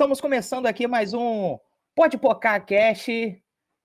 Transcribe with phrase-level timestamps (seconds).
[0.00, 1.58] estamos começando aqui mais um
[1.94, 3.08] Pode Pocar Cash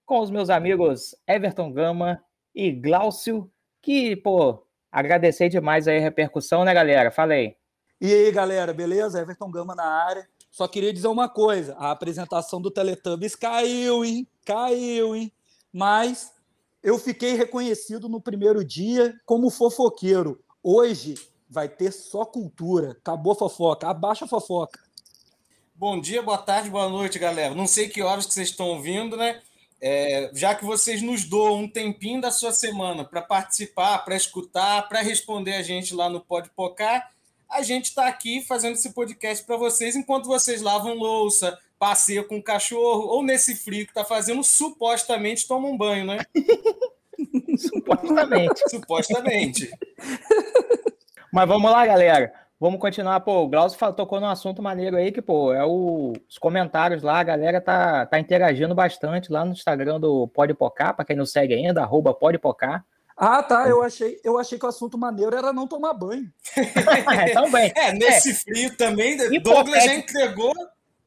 [0.06, 2.24] com os meus amigos Everton Gama
[2.56, 3.52] e Glaucio,
[3.82, 7.12] que, pô, agradecer demais aí a repercussão, né, galera?
[7.12, 7.57] Falei.
[8.00, 9.20] E aí, galera, beleza?
[9.20, 10.25] Everton Gama na área.
[10.50, 14.25] Só queria dizer uma coisa: a apresentação do Teletubbies caiu, hein?
[14.46, 15.29] Caiu, hein?
[15.70, 16.34] Mas
[16.82, 20.42] eu fiquei reconhecido no primeiro dia como fofoqueiro.
[20.64, 21.16] Hoje
[21.50, 22.92] vai ter só cultura.
[22.92, 23.89] Acabou a fofoca.
[23.89, 24.85] Abaixa a fofoca.
[25.78, 27.54] Bom dia, boa tarde, boa noite, galera.
[27.54, 29.42] Não sei que horas que vocês estão ouvindo, né?
[29.82, 34.88] É, já que vocês nos doam um tempinho da sua semana para participar, para escutar,
[34.88, 37.11] para responder a gente lá no Pode Pocar,
[37.52, 42.38] a gente está aqui fazendo esse podcast para vocês enquanto vocês lavam louça, passeiam com
[42.38, 46.20] o cachorro, ou nesse frio que está fazendo, supostamente tomam um banho, né?
[47.59, 48.70] supostamente.
[48.70, 49.70] supostamente.
[51.34, 52.45] Mas vamos lá, galera.
[52.58, 56.38] Vamos continuar, pô, o Glaucio tocou num assunto maneiro aí, que, pô, é o, os
[56.38, 61.03] comentários lá, a galera tá, tá interagindo bastante lá no Instagram do Pode Pocar, para
[61.03, 62.86] quem não segue ainda, arroba Pode Pocar.
[63.17, 66.31] Ah, tá, eu achei, eu achei que o assunto maneiro era não tomar banho.
[66.56, 67.72] é, também.
[67.75, 68.34] É, nesse é.
[68.34, 70.53] frio também, Douglas já entregou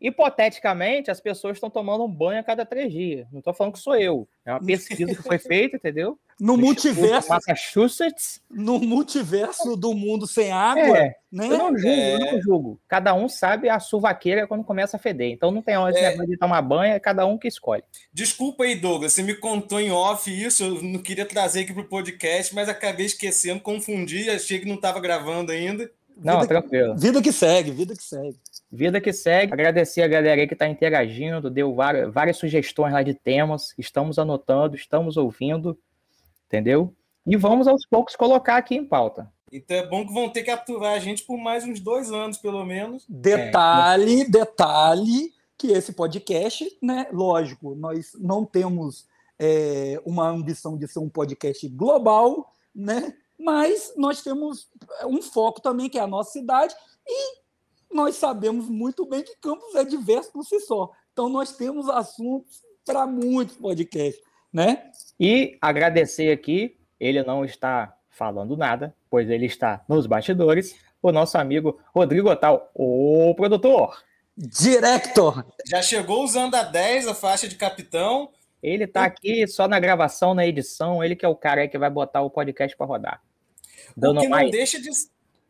[0.00, 3.26] Hipoteticamente, as pessoas estão tomando um banho a cada três dias.
[3.32, 4.28] Não estou falando que sou eu.
[4.44, 6.18] É uma pesquisa que foi feita, entendeu?
[6.40, 7.28] No multiverso.
[7.28, 8.40] Massachusetts.
[8.48, 10.96] No multiverso do mundo sem água.
[10.96, 11.46] É, né?
[11.46, 12.14] Eu não julgo, é...
[12.14, 12.80] eu não julgo.
[12.86, 15.32] Cada um sabe a suvaqueira quando começa a feder.
[15.32, 16.16] Então não tem hora é...
[16.16, 17.82] de tomar banho, é cada um que escolhe.
[18.12, 19.12] Desculpa aí, Douglas.
[19.12, 20.62] Você me contou em off isso.
[20.62, 24.76] Eu não queria trazer aqui para o podcast, mas acabei esquecendo, confundi, achei que não
[24.76, 25.90] estava gravando ainda.
[26.18, 26.96] Não, vida, tranquilo.
[26.96, 28.36] Vida que segue, vida que segue.
[28.70, 29.52] Vida que segue.
[29.52, 33.72] Agradecer a galera aí que está interagindo, deu várias, várias sugestões lá de temas.
[33.78, 35.78] Estamos anotando, estamos ouvindo,
[36.46, 36.94] entendeu?
[37.26, 39.30] E vamos aos poucos colocar aqui em pauta.
[39.52, 42.36] Então é bom que vão ter que aturar a gente por mais uns dois anos,
[42.36, 43.04] pelo menos.
[43.08, 44.28] Detalhe, é.
[44.28, 47.06] detalhe, que esse podcast, né?
[47.12, 49.06] Lógico, nós não temos
[49.38, 53.14] é, uma ambição de ser um podcast global, né?
[53.38, 54.68] Mas nós temos
[55.06, 56.74] um foco também, que é a nossa cidade,
[57.06, 57.38] e
[57.90, 60.90] nós sabemos muito bem que Campos é diverso por si só.
[61.12, 64.22] Então, nós temos assuntos para muitos podcasts,
[64.52, 64.90] né?
[65.18, 71.38] E agradecer aqui, ele não está falando nada, pois ele está nos bastidores, o nosso
[71.38, 74.02] amigo Rodrigo Otal, o produtor.
[74.36, 75.44] Director!
[75.66, 78.30] Já chegou usando a 10, a faixa de capitão.
[78.62, 81.90] Ele está aqui só na gravação, na edição, ele que é o cara que vai
[81.90, 83.22] botar o podcast para rodar.
[83.96, 84.90] Dando o que não deixa, de,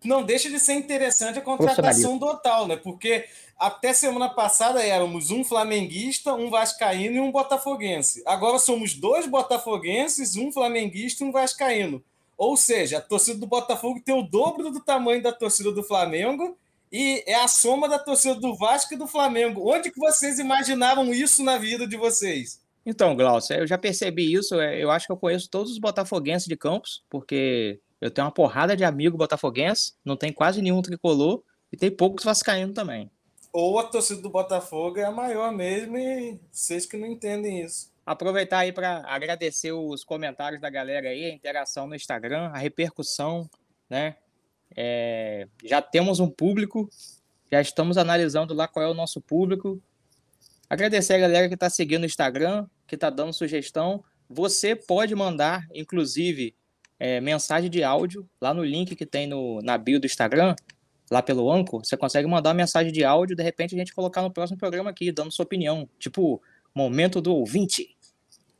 [0.04, 2.76] não deixa de ser interessante a contratação do Otal, né?
[2.76, 3.26] Porque
[3.58, 8.22] até semana passada éramos um flamenguista, um vascaíno e um botafoguense.
[8.24, 12.02] Agora somos dois botafoguenses, um flamenguista e um vascaíno.
[12.36, 16.56] Ou seja, a torcida do Botafogo tem o dobro do tamanho da torcida do Flamengo
[16.90, 19.68] e é a soma da torcida do Vasco e do Flamengo.
[19.68, 22.60] Onde que vocês imaginavam isso na vida de vocês?
[22.86, 24.54] Então, Glaucio, eu já percebi isso.
[24.60, 28.32] É, eu acho que eu conheço todos os botafoguenses de Campos, porque eu tenho uma
[28.32, 31.42] porrada de amigo botafoguense, não tem quase nenhum tricolor
[31.72, 33.10] e tem poucos vascaínos também.
[33.52, 37.90] Ou a torcida do Botafogo é a maior mesmo e vocês que não entendem isso.
[38.04, 43.48] Aproveitar aí para agradecer os comentários da galera aí, a interação no Instagram, a repercussão,
[43.88, 44.16] né?
[44.76, 46.88] É, já temos um público,
[47.50, 49.82] já estamos analisando lá qual é o nosso público.
[50.70, 54.04] Agradecer a galera que está seguindo o Instagram, que está dando sugestão.
[54.28, 56.54] Você pode mandar, inclusive,
[56.98, 60.54] é, mensagem de áudio lá no link que tem no, na bio do Instagram,
[61.10, 64.22] lá pelo Anco, você consegue mandar uma mensagem de áudio, de repente a gente colocar
[64.22, 65.88] no próximo programa aqui, dando sua opinião.
[65.98, 66.40] Tipo,
[66.74, 67.96] momento do ouvinte.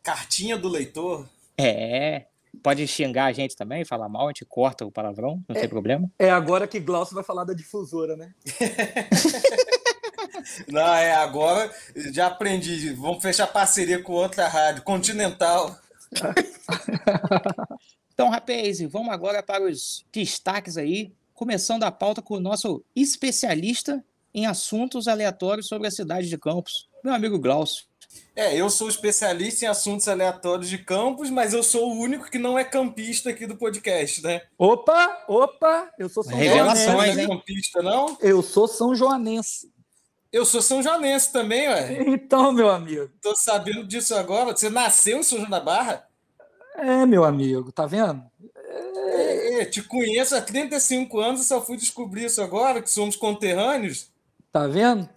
[0.02, 1.28] Cartinha do leitor.
[1.56, 2.26] É.
[2.62, 5.68] Pode xingar a gente também, falar mal, a gente corta o palavrão, não é, tem
[5.68, 6.10] problema.
[6.18, 8.34] É agora que Glaucio vai falar da difusora, né?
[10.66, 11.70] não, é agora
[12.12, 12.92] já aprendi.
[12.94, 15.78] Vamos fechar parceria com outra rádio, Continental.
[18.20, 24.04] Então, rapaz, vamos agora para os destaques aí, começando a pauta com o nosso especialista
[24.34, 27.84] em assuntos aleatórios sobre a cidade de Campos, meu amigo Glaucio.
[28.34, 32.40] É, eu sou especialista em assuntos aleatórios de Campos, mas eu sou o único que
[32.40, 34.42] não é campista aqui do podcast, né?
[34.58, 38.18] Opa, opa, eu sou São Revelações, Não é campista, não?
[38.20, 39.72] Eu sou São Joanense.
[40.32, 42.02] Eu sou São Joanense também, ué.
[42.08, 43.12] Então, meu amigo.
[43.22, 44.56] Tô sabendo disso agora.
[44.56, 46.07] Você nasceu em São João da Barra?
[46.78, 48.22] É, meu amigo, tá vendo?
[48.54, 53.16] É, é, te conheço há 35 anos e só fui descobrir isso agora, que somos
[53.16, 54.12] conterrâneos.
[54.52, 55.08] Tá vendo?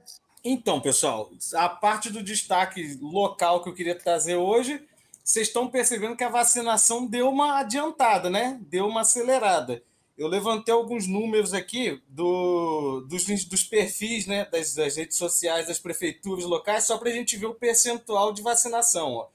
[0.43, 4.81] Então, pessoal, a parte do destaque local que eu queria trazer hoje,
[5.23, 8.59] vocês estão percebendo que a vacinação deu uma adiantada, né?
[8.67, 9.83] Deu uma acelerada.
[10.17, 15.77] eu levantei alguns números aqui do, dos, dos perfis né, das, das redes sociais das
[15.77, 19.13] prefeituras locais, só para a gente ver o percentual de vacinação.
[19.13, 19.27] Ó.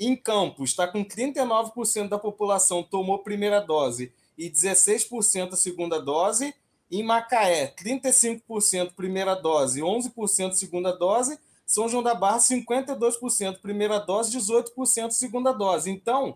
[0.00, 6.54] Em Campos, está com 39% da população tomou primeira dose e 16% a segunda dose.
[6.90, 11.38] Em Macaé, 35% primeira dose e 11% segunda dose.
[11.66, 15.90] São João da Barra, 52% primeira dose, 18% segunda dose.
[15.90, 16.34] Então,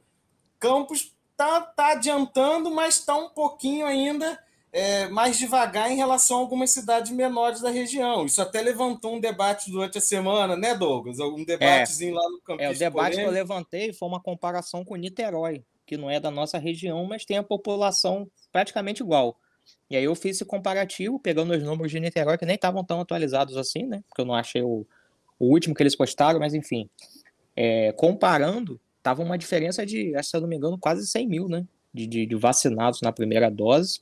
[0.60, 4.38] Campos está tá adiantando, mas está um pouquinho ainda
[4.74, 8.26] é, mais devagar em relação a algumas cidades menores da região.
[8.26, 11.20] Isso até levantou um debate durante a semana, né, Douglas?
[11.20, 12.64] Um debatezinho é, lá no Campos.
[12.64, 13.20] É, o debate polêmico.
[13.20, 17.24] que eu levantei foi uma comparação com Niterói, que não é da nossa região, mas
[17.24, 19.38] tem a população praticamente igual.
[19.88, 23.00] E aí eu fiz esse comparativo, pegando os números de Niterói, que nem estavam tão
[23.00, 24.02] atualizados assim, né?
[24.08, 24.84] Porque eu não achei o,
[25.38, 26.90] o último que eles postaram, mas enfim.
[27.54, 31.64] É, comparando, tava uma diferença de, se eu não me engano, quase 100 mil, né?
[31.92, 34.00] De, de, de, vacinados na primeira dose,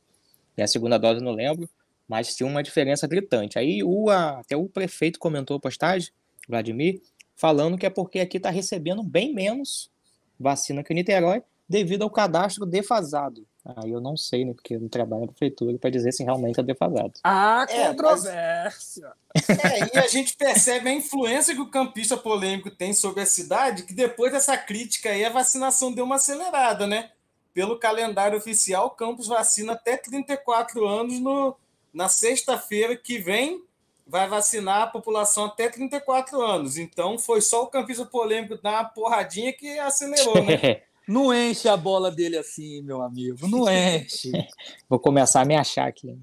[0.56, 1.68] e a segunda dose não lembro,
[2.08, 3.58] mas tinha uma diferença gritante.
[3.58, 6.10] Aí o, a, até o prefeito comentou a postagem,
[6.48, 7.00] Vladimir,
[7.34, 9.90] falando que é porque aqui está recebendo bem menos
[10.38, 13.46] vacina que o Niterói, devido ao cadastro defasado.
[13.64, 14.52] Aí eu não sei, né?
[14.54, 17.12] Porque eu não trabalho na prefeitura para dizer se realmente é defasado.
[17.22, 19.12] Ah, controvérsia!
[19.34, 19.48] Mas...
[19.64, 23.84] É, e a gente percebe a influência que o campista polêmico tem sobre a cidade,
[23.84, 27.10] que depois dessa crítica aí, a vacinação deu uma acelerada, né?
[27.54, 31.56] Pelo calendário oficial, o campus vacina até 34 anos no,
[31.92, 33.62] na sexta-feira que vem.
[34.04, 36.76] Vai vacinar a população até 34 anos.
[36.76, 40.82] Então, foi só o campista polêmico dar uma porradinha que acelerou, né?
[41.06, 43.48] Não enche a bola dele assim, meu amigo.
[43.48, 44.30] Não enche.
[44.88, 46.18] Vou começar a me achar aqui.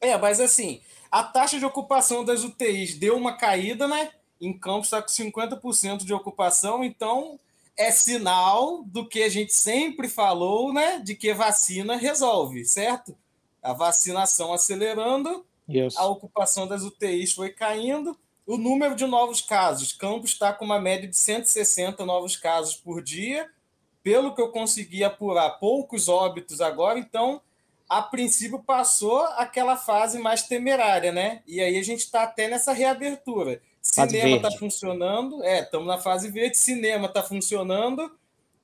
[0.00, 0.80] É, mas assim,
[1.10, 4.10] a taxa de ocupação das UTIs deu uma caída, né?
[4.40, 7.38] Em Campos está com 50% de ocupação, então
[7.76, 10.98] é sinal do que a gente sempre falou, né?
[11.00, 13.16] De que vacina resolve, certo?
[13.62, 15.98] A vacinação acelerando, Isso.
[15.98, 19.92] a ocupação das UTIs foi caindo, o número de novos casos.
[19.92, 23.48] Campos está com uma média de 160 novos casos por dia,
[24.02, 27.40] pelo que eu consegui apurar, poucos óbitos agora, então,
[27.88, 31.42] a princípio, passou aquela fase mais temerária, né?
[31.46, 33.60] E aí a gente está até nessa reabertura.
[33.82, 38.16] Cinema está funcionando, é, estamos na fase verde, cinema está funcionando,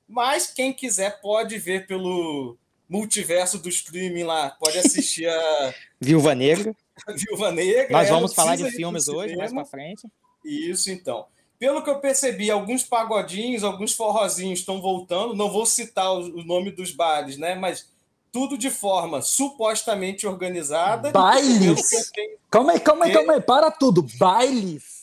[0.09, 2.57] mas quem quiser pode ver pelo
[2.89, 5.75] multiverso do streaming lá, pode assistir a.
[6.01, 6.75] Viúva Negra.
[7.15, 7.89] Viúva Negra.
[7.91, 10.07] Nós vamos falar de filmes hoje, mais para frente.
[10.45, 11.27] Isso, então.
[11.59, 15.35] Pelo que eu percebi, alguns pagodinhos, alguns forrozinhos estão voltando.
[15.35, 17.57] Não vou citar o nome dos bares, né?
[17.57, 17.91] Mas
[18.31, 21.11] tudo de forma supostamente organizada.
[21.11, 22.13] Bailes?
[22.49, 23.41] Calma aí, calma aí, calma aí.
[23.41, 24.07] Para tudo.
[24.17, 24.98] Bailes?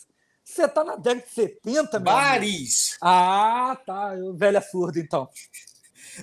[0.56, 2.98] Você tá na década de 70, meu Bares!
[3.02, 4.14] Ah, tá.
[4.36, 5.28] Velha surda, então.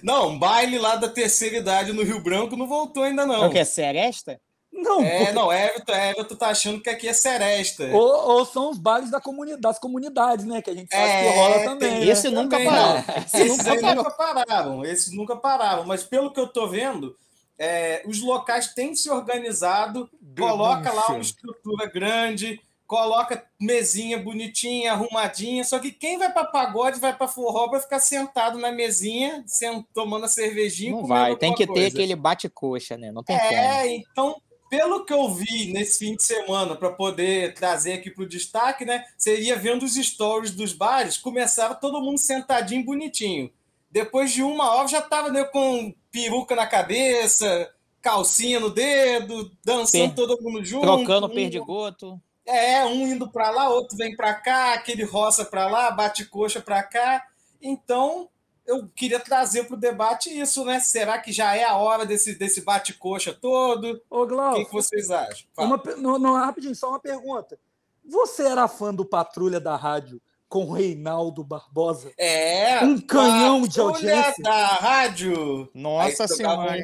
[0.03, 3.47] Não, baile lá da terceira idade no Rio Branco não voltou ainda, não.
[3.47, 4.41] O que é Seresta?
[4.73, 5.33] Não, é, porque...
[5.33, 7.85] não, Everton, Everton tá achando que aqui é seresta.
[7.93, 10.63] Ou, ou são os bailes da comunidade, das comunidades, né?
[10.63, 12.09] Que a gente sabe é, que rola também.
[12.09, 12.43] Esse né?
[12.43, 13.05] nunca parou.
[13.35, 13.97] Esses nunca, parou.
[13.97, 14.85] nunca pararam.
[14.87, 15.85] Esses nunca pararam.
[15.85, 17.15] Mas pelo que eu tô vendo,
[17.59, 20.09] é, os locais têm se organizado,
[20.39, 22.59] coloca lá uma estrutura grande,
[22.93, 25.65] coloca mesinha bonitinha, arrumadinha.
[25.65, 29.87] Só que quem vai para pagode, vai para forró para ficar sentado na mesinha, sent,
[29.95, 30.93] tomando a cervejinha.
[30.93, 31.81] Não vai, tem que coisa.
[31.81, 33.11] ter aquele bate-coxa, né?
[33.11, 33.89] Não tem É, como.
[33.89, 34.37] então
[34.69, 38.85] pelo que eu vi nesse fim de semana, para poder trazer aqui para o destaque,
[38.85, 39.05] né?
[39.17, 43.51] Você ia vendo os stories dos bares, começava todo mundo sentadinho, bonitinho.
[43.91, 47.71] Depois de uma hora já estava né, com peruca na cabeça,
[48.03, 50.27] calcinha no dedo, dançando per...
[50.27, 50.83] todo mundo junto.
[50.83, 51.31] Trocando um...
[51.31, 52.21] perdigoto.
[52.53, 56.61] É, um indo para lá, outro vem para cá, aquele roça para lá, bate coxa
[56.61, 57.27] para cá.
[57.61, 58.29] Então,
[58.67, 60.79] eu queria trazer para o debate isso, né?
[60.81, 64.01] Será que já é a hora desse, desse bate-coxa todo?
[64.09, 65.47] Ô, Glauco, o que, que vocês acham?
[65.57, 67.59] Uma, não, não, rapidinho, só uma pergunta.
[68.05, 70.21] Você era fã do Patrulha da Rádio
[70.53, 72.13] com Reinaldo Barbosa?
[72.19, 72.85] É.
[72.85, 74.35] Um canhão de audiência.
[74.43, 75.67] da Rádio.
[75.73, 76.77] Nossa Senhora.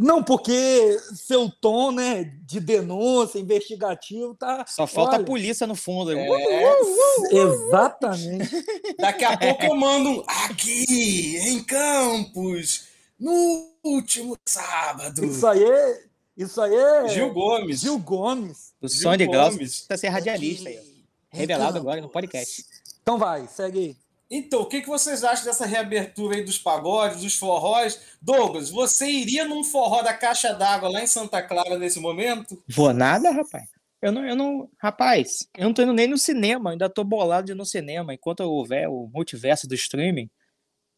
[0.00, 4.64] Não, porque seu tom, né, de denúncia, investigativo, tá.
[4.66, 6.10] Só falta olha, a polícia no fundo.
[6.10, 8.50] É, uh, uh, uh, Exatamente.
[8.98, 15.24] Daqui a pouco eu mando aqui em Campos, no último sábado.
[15.24, 16.02] Isso aí é.
[16.36, 17.08] Isso aí é.
[17.10, 17.80] Gil Gomes.
[17.80, 18.74] Gil Gomes.
[18.82, 19.86] O sonho de Gomes.
[19.86, 20.93] Tá ser radialista aí.
[21.34, 22.64] Revelado agora no podcast.
[23.02, 23.96] Então vai, segue aí.
[24.30, 28.00] Então, o que, que vocês acham dessa reabertura aí dos pagodes, dos forróis?
[28.20, 32.60] Douglas, você iria num forró da caixa d'água lá em Santa Clara nesse momento?
[32.66, 33.68] Vou nada, rapaz.
[34.00, 34.68] Eu não, eu não.
[34.78, 38.12] Rapaz, eu não tô indo nem no cinema, ainda tô bolado de ir no cinema.
[38.12, 40.28] Enquanto houver o multiverso do streaming,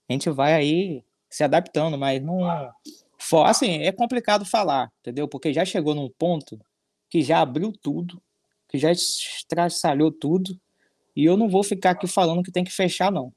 [0.09, 2.43] a gente vai aí se adaptando, mas não.
[3.45, 5.29] Assim, é complicado falar, entendeu?
[5.29, 6.59] Porque já chegou num ponto
[7.11, 8.23] que já abriu tudo,
[8.69, 10.59] que já estraçalhou tudo,
[11.15, 13.33] e eu não vou ficar aqui falando que tem que fechar, não.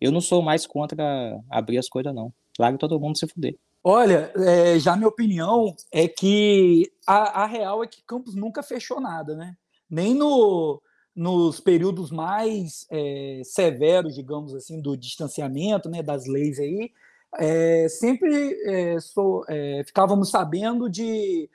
[0.00, 2.32] Eu não sou mais contra abrir as coisas, não.
[2.58, 3.56] Larga todo mundo se fuder.
[3.82, 9.00] Olha, é, já minha opinião é que a, a, real é que Campos nunca fechou
[9.00, 9.56] nada, né?
[9.88, 10.82] Nem no,
[11.14, 16.90] nos períodos mais é, severos, digamos assim, do distanciamento, né, das leis aí,
[17.38, 21.48] é, sempre é, sou, é, ficávamos sabendo de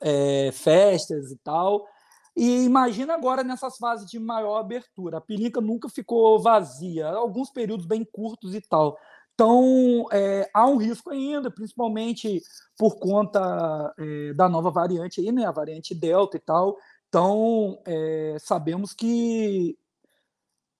[0.00, 1.86] é, festas e tal.
[2.36, 5.18] E imagina agora nessas fases de maior abertura.
[5.18, 8.98] A Pilinca nunca ficou vazia, alguns períodos bem curtos e tal.
[9.34, 12.42] Então, é, há um risco ainda, principalmente
[12.78, 16.76] por conta é, da nova variante aí, né, a variante Delta e tal.
[17.08, 19.76] Então, é, sabemos que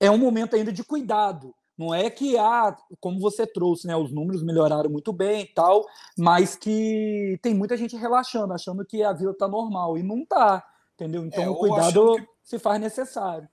[0.00, 1.54] é um momento ainda de cuidado.
[1.76, 5.84] Não é que, ah, como você trouxe, né, os números melhoraram muito bem e tal,
[6.16, 10.64] mas que tem muita gente relaxando, achando que a vida está normal, e não está,
[10.96, 11.24] entendeu?
[11.24, 12.26] Então, é, o cuidado que...
[12.42, 13.48] se faz necessário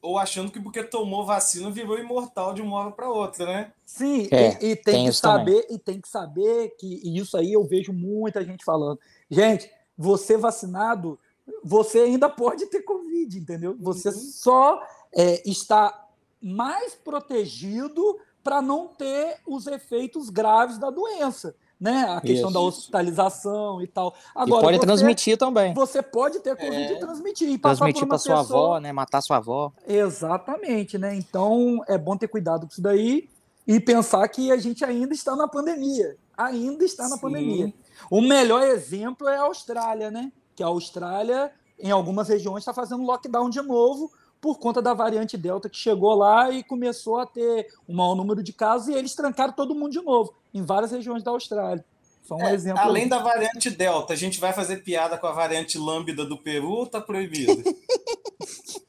[0.00, 3.72] ou achando que porque tomou vacina virou imortal de uma hora para outra, né?
[3.84, 5.76] Sim, é, e, e, tem, tem que saber, também.
[5.76, 9.00] e tem que saber que e isso aí eu vejo muita gente falando.
[9.28, 11.18] Gente, você vacinado,
[11.64, 13.76] você ainda pode ter Covid, entendeu?
[13.80, 14.14] Você uhum.
[14.14, 16.06] só é, está
[16.40, 22.04] mais protegido para não ter os efeitos graves da doença né?
[22.08, 22.54] A questão Isso.
[22.54, 24.14] da hospitalização e tal.
[24.34, 25.74] Agora, e pode você, transmitir também.
[25.74, 26.92] Você pode ter Covid é.
[26.92, 27.48] e transmitir.
[27.48, 28.92] E transmitir para sua avó, né?
[28.92, 29.72] Matar sua avó.
[29.86, 31.14] Exatamente, né?
[31.14, 33.28] Então é bom ter cuidado com isso daí
[33.66, 36.16] e pensar que a gente ainda está na pandemia.
[36.36, 37.20] Ainda está na Sim.
[37.20, 37.74] pandemia.
[38.10, 40.32] O melhor exemplo é a Austrália, né?
[40.56, 45.36] Que a Austrália, em algumas regiões, está fazendo lockdown de novo por conta da variante
[45.36, 49.14] Delta que chegou lá e começou a ter um maior número de casos e eles
[49.14, 51.84] trancaram todo mundo de novo em várias regiões da Austrália.
[52.22, 52.82] Só um é, exemplo.
[52.82, 53.08] Além aí.
[53.08, 56.86] da variante Delta, a gente vai fazer piada com a variante Lambda do Peru ou
[56.86, 57.62] tá proibido?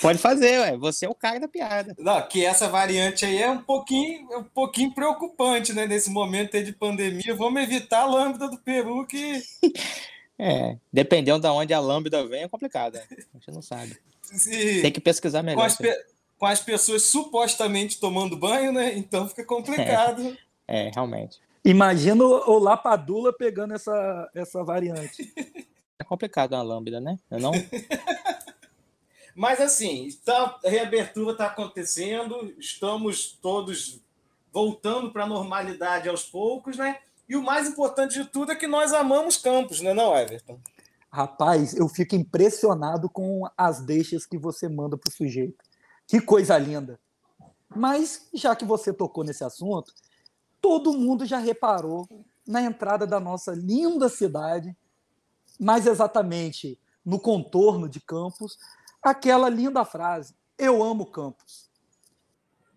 [0.00, 0.76] Pode fazer, ué.
[0.76, 1.94] Você é o cara da piada.
[1.98, 5.86] Não, que essa variante aí é um pouquinho, é um pouquinho preocupante, né?
[5.86, 7.34] Nesse momento de pandemia.
[7.36, 9.42] Vamos evitar a lambda do Peru, que.
[10.44, 12.94] É, dependendo de onde a lambda vem, é complicado.
[12.94, 13.06] Né?
[13.32, 13.96] A gente não sabe.
[14.82, 15.60] Tem que pesquisar melhor.
[15.60, 16.04] Com as, pe
[16.36, 18.92] com as, pessoas supostamente tomando banho, né?
[18.98, 20.36] Então fica complicado.
[20.66, 21.38] É, é realmente.
[21.64, 25.32] Imagina o Lapadula pegando essa, essa variante.
[25.96, 27.16] É complicado a lambda, né?
[27.30, 27.52] Eu não.
[29.36, 34.00] Mas assim, tá, a reabertura está acontecendo, estamos todos
[34.52, 36.98] voltando para a normalidade aos poucos, né?
[37.32, 40.60] E o mais importante de tudo é que nós amamos Campos, né, não, Everton?
[41.10, 45.64] Rapaz, eu fico impressionado com as deixas que você manda para o sujeito.
[46.06, 47.00] Que coisa linda.
[47.74, 49.94] Mas, já que você tocou nesse assunto,
[50.60, 52.06] todo mundo já reparou
[52.46, 54.76] na entrada da nossa linda cidade,
[55.58, 58.58] mais exatamente no contorno de Campos,
[59.02, 61.70] aquela linda frase: Eu amo Campos.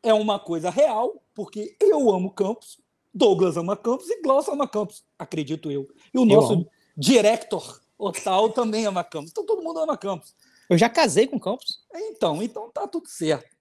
[0.02, 2.85] É uma coisa real, porque eu amo Campos,
[3.16, 5.88] Douglas ama Campos e Glaucio ama Campos, acredito eu.
[6.14, 6.68] E o nosso eu
[6.98, 9.32] director, Otal, também ama Campos.
[9.32, 10.36] Então todo mundo ama Campos.
[10.70, 11.80] Eu já casei com Campos.
[11.94, 13.56] Então, então tá tudo certo.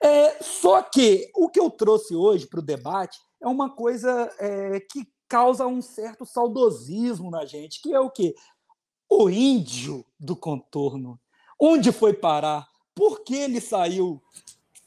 [0.00, 4.80] É, só que o que eu trouxe hoje para o debate é uma coisa é,
[4.80, 8.34] que causa um certo saudosismo na gente, que é o quê?
[9.08, 11.18] O índio do contorno.
[11.58, 12.68] Onde foi parar?
[12.94, 14.22] Por que ele saiu?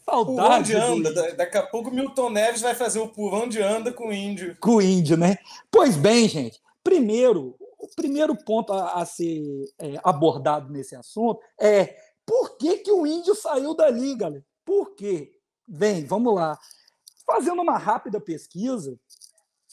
[0.08, 0.72] Saudade.
[0.72, 1.36] Por onde anda?
[1.36, 4.56] Daqui a pouco Milton Neves vai fazer o por onde anda com o índio.
[4.60, 5.38] Com o índio, né?
[5.72, 6.62] Pois bem, gente.
[6.84, 9.42] Primeiro, o primeiro ponto a, a ser
[9.80, 14.46] é, abordado nesse assunto é por que, que o índio saiu dali, galera?
[14.64, 15.32] Por quê?
[15.68, 16.58] Vem, vamos lá.
[17.26, 19.00] Fazendo uma rápida pesquisa,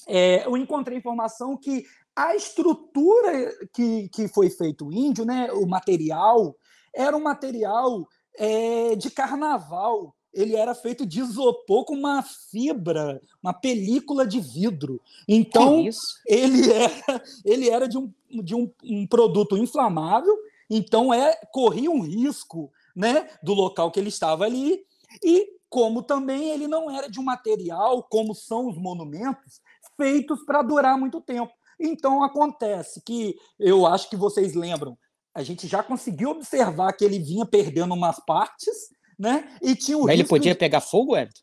[0.08, 1.84] é, eu encontrei informação que
[2.16, 6.56] a estrutura que, que foi feito o índio, né, o material,
[6.94, 13.52] era um material é, de carnaval ele era feito de isopor com uma fibra, uma
[13.52, 15.00] película de vidro.
[15.28, 15.84] Então,
[16.26, 18.12] ele era, ele era de, um,
[18.42, 20.34] de um, um, produto inflamável,
[20.70, 24.84] então é corria um risco né, do local que ele estava ali,
[25.22, 29.60] e como também ele não era de um material, como são os monumentos,
[29.96, 31.52] feitos para durar muito tempo.
[31.80, 34.96] Então acontece que, eu acho que vocês lembram,
[35.34, 39.44] a gente já conseguiu observar que ele vinha perdendo umas partes, né?
[39.62, 40.58] E tinha o Mas ele podia de...
[40.58, 41.40] pegar fogo, Everton?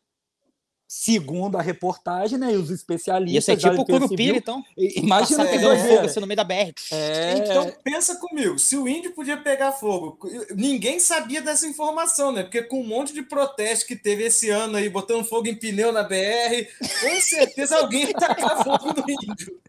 [0.92, 3.32] segundo a reportagem, né, e os especialistas...
[3.32, 4.60] Ia ser tipo o Curupira, então.
[4.76, 6.72] Imagina pegando é, fogo assim no meio da BR.
[6.90, 7.38] É...
[7.38, 10.18] Então, pensa comigo, se o índio podia pegar fogo,
[10.52, 12.42] ninguém sabia dessa informação, né?
[12.42, 15.92] Porque com um monte de protesto que teve esse ano aí, botando fogo em pneu
[15.92, 19.60] na BR, com certeza alguém ia tacar fogo no índio.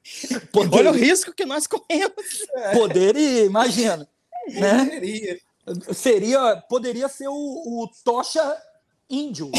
[0.52, 0.80] Poderia...
[0.80, 2.16] Olha o risco que nós corremos.
[2.56, 2.72] É.
[2.74, 4.10] Poderia, imagina.
[4.50, 5.00] Né?
[5.66, 5.94] Poderia.
[5.94, 8.58] Seria, poderia ser o, o Tocha
[9.10, 9.52] índio.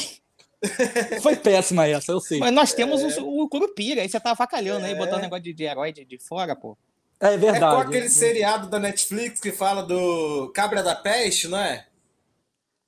[1.21, 2.39] Foi péssima essa, eu sei.
[2.39, 3.21] Mas nós temos é...
[3.21, 4.91] o, o Curupira, aí você tá avacalhando é...
[4.91, 6.77] aí, botando negócio de, de herói de, de fora, pô.
[7.21, 7.65] É verdade.
[7.65, 11.87] É com aquele seriado da Netflix que fala do Cabra da Peste, não é?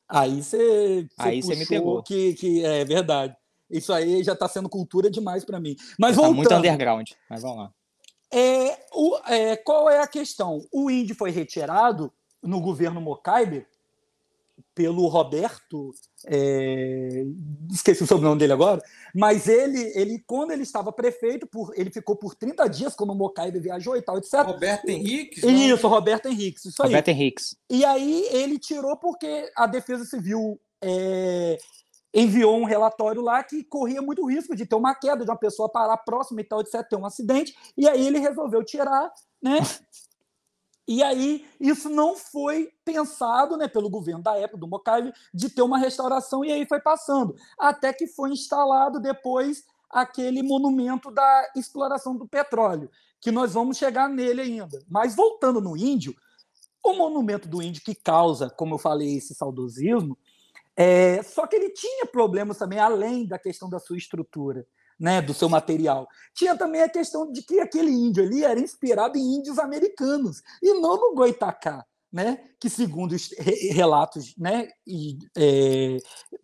[0.09, 2.03] Aí você aí você me pegou.
[2.03, 3.37] Que, que é verdade.
[3.71, 5.77] Isso aí já está sendo cultura demais para mim.
[5.99, 6.35] Mas voltando.
[6.35, 7.73] Tá muito underground, mas vamos lá.
[8.33, 10.67] É, o, é, qual é a questão?
[10.73, 12.13] O índio foi retirado
[12.45, 13.67] no governo Mocaibe
[14.75, 15.93] pelo Roberto,
[16.27, 17.25] é,
[17.71, 18.83] esqueci o sobrenome dele agora,
[19.15, 23.15] mas ele, ele quando ele estava prefeito, por, ele ficou por 30 dias quando o
[23.15, 24.43] Mocaibe viajou e tal, etc.
[24.43, 25.43] Roberto Henriques?
[25.43, 27.15] Isso, Roberto Henriques, isso Roberto aí.
[27.15, 27.57] Henriques.
[27.71, 31.59] E aí ele tirou porque a Defesa Civil é,
[32.13, 35.69] enviou um relatório lá que corria muito risco de ter uma queda, de uma pessoa
[35.69, 39.59] parar próxima e tal, etc., ter um acidente, e aí ele resolveu tirar, né?
[40.87, 45.63] E aí, isso não foi pensado né, pelo governo da época, do Mocaibe, de ter
[45.63, 47.35] uma restauração, e aí foi passando.
[47.59, 54.09] Até que foi instalado depois aquele monumento da exploração do petróleo, que nós vamos chegar
[54.09, 54.85] nele ainda.
[54.89, 56.15] Mas voltando no índio,
[56.83, 60.19] o monumento do índio que causa, como eu falei, esse saudosismo,
[60.77, 64.67] é, só que ele tinha problemas também, além da questão da sua estrutura
[64.99, 66.09] né, do seu material.
[66.35, 70.75] Tinha também a questão de que aquele índio ali era inspirado em índios americanos e
[70.75, 71.85] não no Goitacá.
[72.13, 73.29] Né, que segundo os
[73.73, 75.97] relatos né, e, é,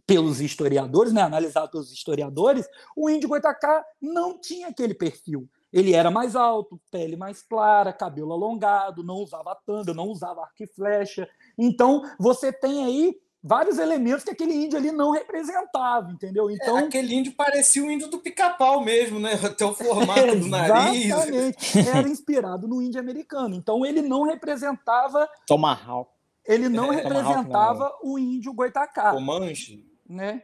[0.05, 2.67] pelos historiadores, né, analisado pelos historiadores,
[2.97, 5.49] o índio Goitacá não tinha aquele perfil.
[5.73, 10.61] Ele era mais alto, pele mais clara, cabelo alongado, não usava tanga, não usava arco
[10.61, 11.29] e flecha.
[11.57, 16.51] Então, você tem aí vários elementos que aquele índio ali não representava, entendeu?
[16.51, 19.33] É, então é, aquele índio parecia o índio do pica-pau mesmo, né?
[19.43, 21.07] Até o formato do nariz.
[21.07, 21.89] Exatamente.
[21.89, 23.55] Era inspirado no índio americano.
[23.55, 26.11] Então ele não representava Tomahawk.
[26.47, 29.13] Ele não é, representava o índio goitacá.
[29.13, 29.85] Comanche.
[30.09, 30.43] Né?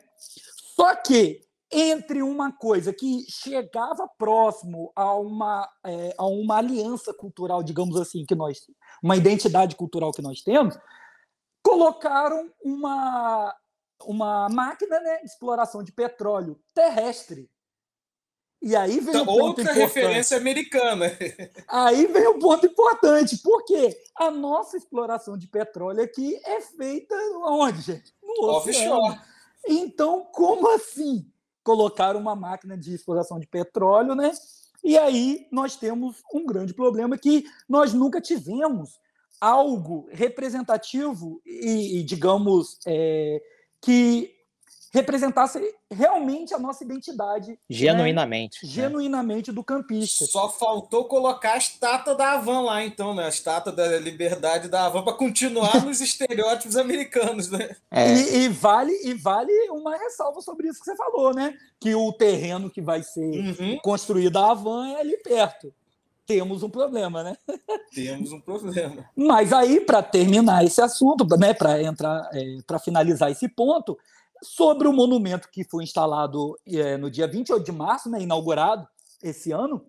[0.76, 1.40] Só que
[1.72, 8.24] entre uma coisa que chegava próximo a uma, é, a uma aliança cultural, digamos assim,
[8.24, 8.58] que nós,
[9.02, 10.78] uma identidade cultural que nós temos,
[11.66, 13.52] colocaram uma,
[14.04, 17.50] uma máquina né, de exploração de petróleo terrestre.
[18.62, 19.80] E aí vem então, o ponto outra importante.
[19.80, 21.06] referência americana.
[21.68, 27.80] Aí vem o ponto importante, porque a nossa exploração de petróleo aqui é feita onde,
[27.82, 28.14] gente?
[28.22, 29.20] No Offshore.
[29.68, 31.30] Então, como assim
[31.64, 34.32] colocar uma máquina de exploração de petróleo, né?
[34.84, 39.00] E aí nós temos um grande problema que nós nunca tivemos
[39.40, 43.40] algo representativo e, e digamos, é,
[43.80, 44.36] que
[44.96, 47.50] representasse realmente a nossa identidade.
[47.50, 48.64] Né, genuinamente.
[48.64, 48.72] Né?
[48.72, 50.24] Genuinamente do campista.
[50.24, 53.26] Só faltou colocar a estátua da Havan lá, então, né?
[53.26, 57.76] A estátua da liberdade da Havan para continuar nos estereótipos americanos, né?
[57.90, 58.10] É.
[58.10, 61.54] E, e, vale, e vale uma ressalva sobre isso que você falou, né?
[61.78, 63.78] Que o terreno que vai ser uhum.
[63.82, 65.72] construído a Havan é ali perto
[66.26, 67.36] temos um problema, né?
[67.94, 69.08] Temos um problema.
[69.16, 73.96] Mas aí, para terminar esse assunto, né, para entrar, é, para finalizar esse ponto,
[74.42, 78.86] sobre o monumento que foi instalado é, no dia 28 de março, né, inaugurado
[79.22, 79.86] esse ano,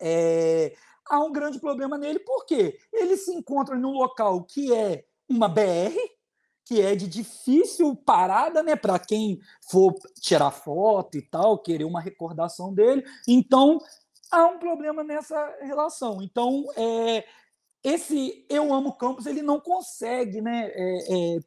[0.00, 0.74] é,
[1.08, 5.94] há um grande problema nele, porque ele se encontra num local que é uma BR,
[6.64, 12.00] que é de difícil parada, né, para quem for tirar foto e tal, querer uma
[12.00, 13.04] recordação dele.
[13.26, 13.80] Então,
[14.30, 16.22] há um problema nessa relação.
[16.22, 17.24] Então, é,
[17.82, 20.70] esse Eu Amo Campos, ele não consegue, né?
[20.74, 21.40] É, é,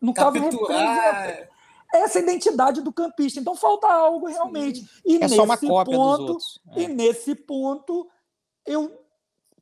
[0.00, 0.66] no Capturar...
[0.66, 1.48] caso,
[1.92, 3.40] essa identidade do campista.
[3.40, 4.88] Então, falta algo realmente.
[5.04, 6.60] E é nesse só uma cópia ponto, dos outros.
[6.76, 6.82] É.
[6.82, 8.08] E nesse ponto,
[8.66, 8.92] eu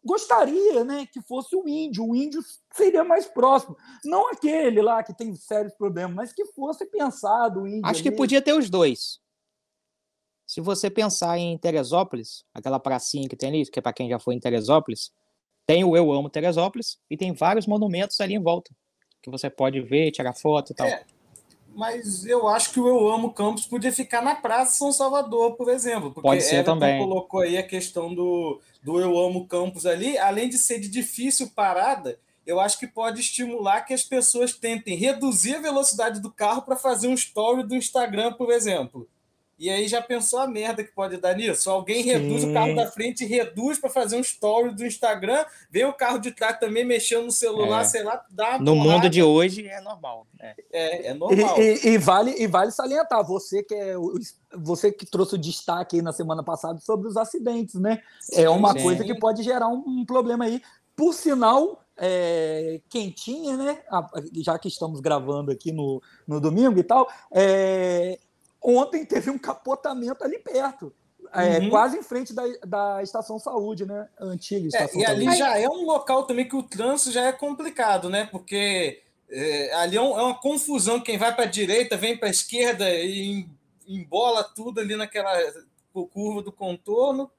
[0.04, 2.04] gostaria né, que fosse o índio.
[2.04, 2.40] O índio
[2.72, 3.76] seria mais próximo.
[4.04, 7.86] Não aquele lá que tem sérios problemas, mas que fosse pensado o índio.
[7.86, 8.10] Acho ali.
[8.10, 9.20] que podia ter os dois.
[10.46, 14.18] Se você pensar em Teresópolis, aquela pracinha que tem ali, que é para quem já
[14.18, 15.11] foi em Teresópolis,
[15.66, 18.70] tem o Eu Amo Teresópolis e tem vários monumentos ali em volta
[19.26, 20.87] que você pode ver, tirar foto e tal.
[20.87, 21.04] É,
[21.74, 25.68] mas eu acho que o Eu Amo Campos podia ficar na Praça São Salvador, por
[25.68, 26.12] exemplo.
[26.12, 26.98] Porque pode ser Everton também.
[27.00, 31.50] colocou aí a questão do, do Eu Amo Campos ali, além de ser de difícil
[31.50, 36.62] parada, eu acho que pode estimular que as pessoas tentem reduzir a velocidade do carro
[36.62, 39.09] para fazer um story do Instagram, por exemplo.
[39.59, 41.71] E aí já pensou a merda que pode dar nisso?
[41.71, 42.11] Alguém Sim.
[42.11, 45.95] reduz o carro da frente e reduz para fazer um story do Instagram, vem o
[45.95, 47.85] carro de trás também mexendo no celular, é.
[47.85, 48.90] sei lá, dá No porrada.
[48.90, 50.27] mundo de hoje é normal.
[50.38, 50.55] Né?
[50.71, 51.59] É, é normal.
[51.59, 53.95] E, e, e, vale, e vale salientar, você que é
[54.57, 58.03] você que trouxe o destaque aí na semana passada sobre os acidentes, né?
[58.21, 58.83] Sim, é uma sim.
[58.83, 60.62] coisa que pode gerar um, um problema aí.
[60.95, 63.79] Por sinal, é, quentinha, né?
[64.42, 68.19] Já que estamos gravando aqui no, no domingo e tal, é,
[68.66, 70.92] ontem teve um capotamento ali perto.
[71.33, 71.70] É, uhum.
[71.70, 74.09] quase em frente da, da estação saúde, né?
[74.18, 77.26] A antiga estação é, E ali já é um local também que o trânsito já
[77.26, 78.26] é complicado, né?
[78.31, 81.00] Porque é, ali é, um, é, uma confusão.
[81.00, 83.46] Quem vai para a direita vem para a esquerda e
[83.87, 85.33] embola tudo ali naquela
[86.12, 87.31] curva do contorno.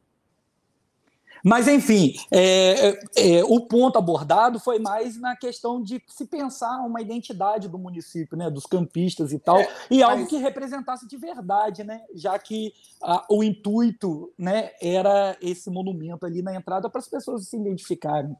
[1.47, 6.81] Mas, enfim, é, é, é, o ponto abordado foi mais na questão de se pensar
[6.85, 11.15] uma identidade do município, né, dos campistas e tal, é, e algo que representasse de
[11.15, 16.99] verdade, né, já que a, o intuito né, era esse monumento ali na entrada para
[16.99, 18.35] as pessoas se identificarem.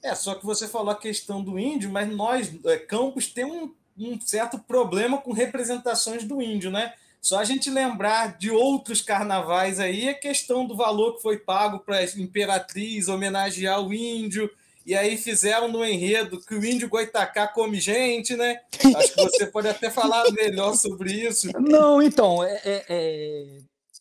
[0.00, 3.74] É, só que você falou a questão do índio, mas nós, é, Campos, tem um,
[3.98, 6.94] um certo problema com representações do índio, né?
[7.20, 11.80] Só a gente lembrar de outros carnavais aí, a questão do valor que foi pago
[11.80, 14.50] para a Imperatriz homenagear o índio,
[14.86, 18.60] e aí fizeram no enredo que o índio Goitacá come gente, né?
[18.96, 21.48] Acho que você pode até falar melhor sobre isso.
[21.60, 23.58] Não, então, é, é, é,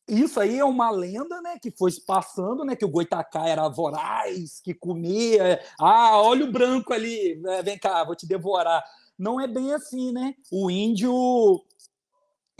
[0.08, 1.60] isso aí é uma lenda, né?
[1.62, 2.76] Que foi passando, né?
[2.76, 5.62] Que o Goitacá era voraz, que comia.
[5.78, 8.82] Ah, olha o branco ali, né, vem cá, vou te devorar.
[9.18, 10.34] Não é bem assim, né?
[10.50, 11.62] O índio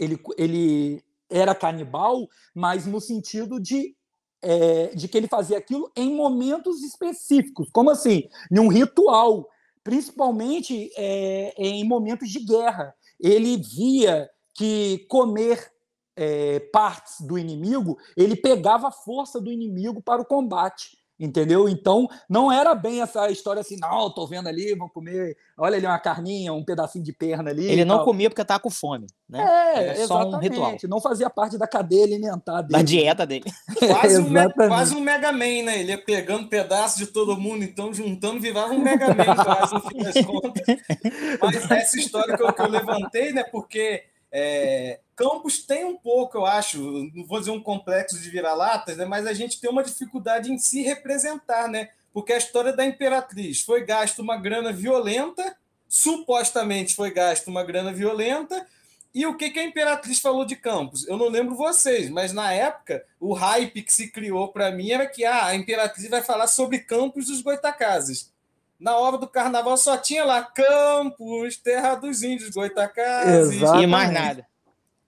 [0.00, 3.94] ele, ele era canibal, mas no sentido de,
[4.42, 7.68] é, de que ele fazia aquilo em momentos específicos.
[7.70, 8.28] Como assim?
[8.50, 9.46] Em um ritual,
[9.84, 12.94] principalmente é, em momentos de guerra.
[13.20, 15.70] Ele via que comer
[16.16, 21.68] é, partes do inimigo, ele pegava a força do inimigo para o combate entendeu?
[21.68, 25.86] Então, não era bem essa história assim, não, tô vendo ali, vão comer, olha ali
[25.86, 27.70] uma carninha, um pedacinho de perna ali.
[27.70, 28.06] Ele não tal.
[28.06, 29.40] comia porque estava com fome, né?
[29.74, 30.76] É, era só um ritual.
[30.88, 32.72] Não fazia parte da cadeia alimentar dele.
[32.72, 33.44] Da dieta dele.
[33.78, 35.80] Quase, um, quase um Mega Man, né?
[35.80, 39.80] Ele ia pegando pedaços de todo mundo, então juntando virava um Mega Man, quase, no
[39.82, 40.62] fim das contas.
[41.40, 43.42] Mas essa história que eu, que eu levantei, né?
[43.44, 46.80] Porque é, Campos tem um pouco, eu acho,
[47.14, 50.58] não vou dizer um complexo de vira-latas, né, mas a gente tem uma dificuldade em
[50.58, 51.90] se representar, né?
[52.12, 55.56] Porque a história da Imperatriz foi gasto uma grana violenta,
[55.88, 58.66] supostamente foi gasto uma grana violenta,
[59.12, 61.06] e o que, que a Imperatriz falou de Campos?
[61.08, 65.06] Eu não lembro vocês, mas na época o hype que se criou para mim era
[65.06, 68.32] que ah, a Imperatriz vai falar sobre Campos dos Goitacazes.
[68.80, 73.60] Na hora do carnaval só tinha lá Campos, Terra dos Índios, Goitacazes.
[73.60, 74.50] E mais nada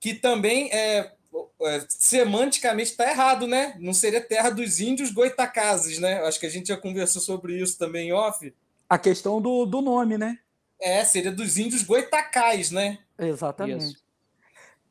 [0.03, 1.13] que também é,
[1.63, 3.77] é semanticamente está errado, né?
[3.79, 6.21] Não seria terra dos índios goitacazes, né?
[6.23, 8.53] Acho que a gente já conversou sobre isso também em off.
[8.91, 10.41] A questão do, do nome, né?
[10.81, 12.99] É, seria dos índios goitacais, né?
[13.17, 13.85] Exatamente.
[13.85, 14.03] Isso.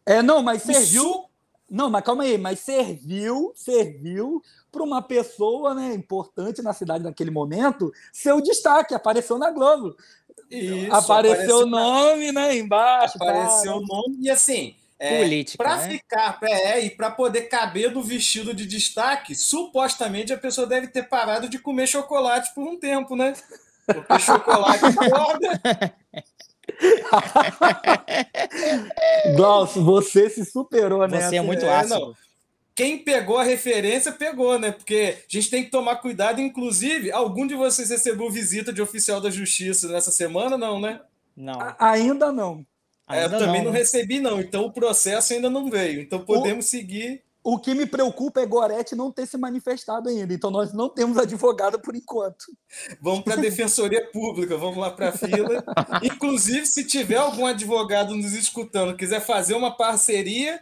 [0.05, 1.25] É, não, mas serviu.
[1.71, 7.31] Não, mas calma aí, mas serviu, serviu para uma pessoa né, importante na cidade naquele
[7.31, 9.95] momento seu destaque, apareceu na Globo.
[10.49, 12.41] Isso, apareceu o nome, na...
[12.41, 13.15] né, embaixo.
[13.15, 15.63] Apareceu o nome, e assim, é, Política.
[15.63, 15.89] Para né?
[15.89, 21.09] ficar, é, e para poder caber no vestido de destaque, supostamente a pessoa deve ter
[21.09, 23.33] parado de comer chocolate por um tempo, né?
[23.85, 25.95] Porque chocolate engorda.
[29.35, 31.21] Glaucio, você se superou, né?
[31.21, 31.99] Você é muito ácido.
[31.99, 32.15] Não.
[32.73, 34.71] Quem pegou a referência, pegou, né?
[34.71, 36.41] Porque a gente tem que tomar cuidado.
[36.41, 41.01] Inclusive, algum de vocês recebeu visita de oficial da justiça nessa semana, não, né?
[41.35, 41.59] Não.
[41.59, 42.65] A ainda não.
[43.09, 44.39] É, eu também não, não, recebi, não.
[44.39, 46.01] Então o processo ainda não veio.
[46.01, 47.21] Então podemos o, seguir.
[47.43, 50.33] O que me preocupa é Gorete não ter se manifestado ainda.
[50.33, 52.45] Então nós não temos advogado por enquanto.
[53.01, 55.63] Vamos para a Defensoria Pública, vamos lá para a fila.
[56.03, 60.61] Inclusive, se tiver algum advogado nos escutando, quiser fazer uma parceria,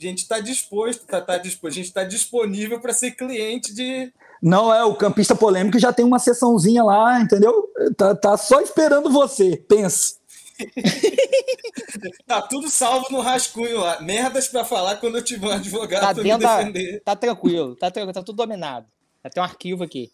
[0.00, 4.12] a gente está disposto, tá, tá disposto, a gente está disponível para ser cliente de.
[4.42, 7.68] Não é, o campista polêmico já tem uma sessãozinha lá, entendeu?
[7.96, 10.16] Tá, tá só esperando você, pense.
[12.26, 14.00] tá tudo salvo no rascunho lá.
[14.00, 17.02] Merdas para falar quando eu tiver um advogado tá para me defender.
[17.02, 18.86] Tá tranquilo, tá tranquilo, tá tudo dominado.
[19.22, 20.12] Já tem um arquivo aqui.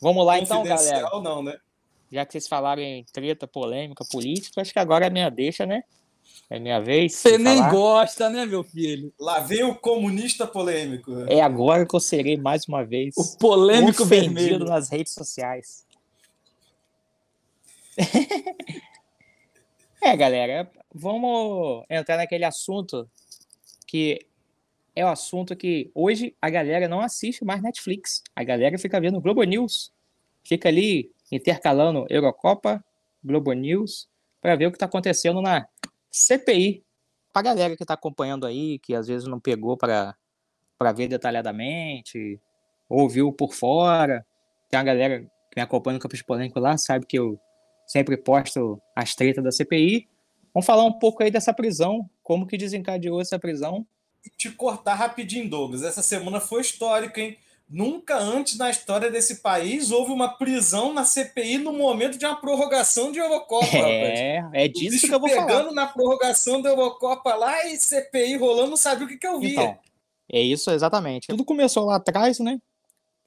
[0.00, 1.08] Vamos lá então, galera.
[1.22, 1.56] não, né?
[2.10, 5.82] Já que vocês falaram em treta, polêmica, política, acho que agora é minha deixa, né?
[6.50, 7.14] É minha vez.
[7.14, 7.70] Você nem falar.
[7.70, 9.12] gosta, né, meu filho?
[9.18, 11.10] Lá vem o comunista polêmico.
[11.26, 13.14] É agora que eu serei mais uma vez.
[13.16, 15.86] O polêmico vermelho nas redes sociais.
[20.02, 23.08] é, galera, vamos entrar naquele assunto
[23.86, 24.26] que
[24.94, 28.22] é o assunto que hoje a galera não assiste mais Netflix.
[28.34, 29.92] A galera fica vendo Globo News.
[30.44, 32.84] Fica ali intercalando Eurocopa,
[33.24, 34.08] Globo News,
[34.40, 35.66] para ver o que está acontecendo na
[36.10, 36.84] CPI.
[37.32, 40.14] Para a galera que está acompanhando aí, que às vezes não pegou para
[40.94, 42.38] ver detalhadamente,
[42.88, 44.26] ouviu por fora.
[44.70, 47.40] Tem a galera que me acompanha no Campus Polêmico lá, sabe que eu
[47.86, 50.08] sempre posto as tretas da CPI.
[50.52, 53.86] Vamos falar um pouco aí dessa prisão, como que desencadeou essa prisão.
[54.36, 55.82] Te cortar rapidinho, Douglas.
[55.82, 57.36] Essa semana foi histórica, hein?
[57.68, 62.36] Nunca antes na história desse país houve uma prisão na CPI no momento de uma
[62.36, 63.66] prorrogação de Eurocopa.
[63.74, 64.64] É, rapaz.
[64.64, 65.58] é disso que eu vou pegando falar.
[65.58, 69.40] Pegando na prorrogação da Eurocopa lá e CPI rolando, não sabia o que, que eu
[69.40, 69.52] via.
[69.52, 69.78] Então,
[70.30, 71.28] é isso exatamente.
[71.28, 72.60] Tudo começou lá atrás, né?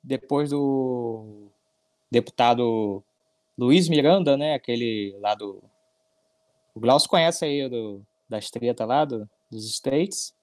[0.03, 1.49] Depois do
[2.11, 3.03] deputado
[3.57, 4.53] Luiz Miranda, né?
[4.53, 5.63] Aquele lá do.
[6.73, 10.33] O Glaucio conhece aí do, das tretas lá do, dos States.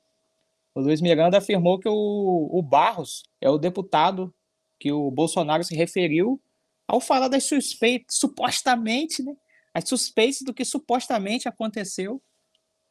[0.74, 4.34] O Luiz Miranda afirmou que o, o Barros é o deputado
[4.80, 6.40] que o Bolsonaro se referiu
[6.88, 9.36] ao falar das suspeitas, supostamente, né?
[9.74, 12.20] As suspeitas do que supostamente aconteceu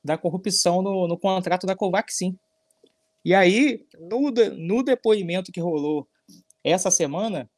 [0.04, 2.38] da corrupção no, no contrato da Covaxin.
[3.24, 6.08] E aí, no, no depoimento que rolou
[6.64, 7.50] essa semana,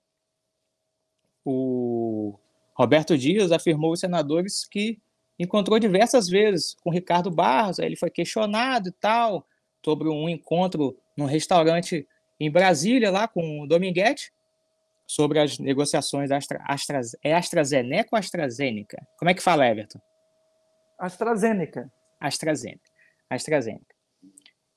[1.45, 2.38] o
[2.75, 4.99] Roberto Dias afirmou aos senadores que
[5.38, 9.47] encontrou diversas vezes com Ricardo Barros, aí ele foi questionado e tal,
[9.83, 12.07] sobre um encontro num restaurante
[12.39, 14.31] em Brasília, lá com o Dominguete,
[15.05, 18.97] sobre as negociações Astra, Astra, é AstraZeneca ou AstraZeneca?
[19.17, 19.99] Como é que fala, Everton?
[20.97, 21.91] AstraZeneca.
[22.19, 22.89] AstraZeneca.
[23.29, 23.93] AstraZeneca.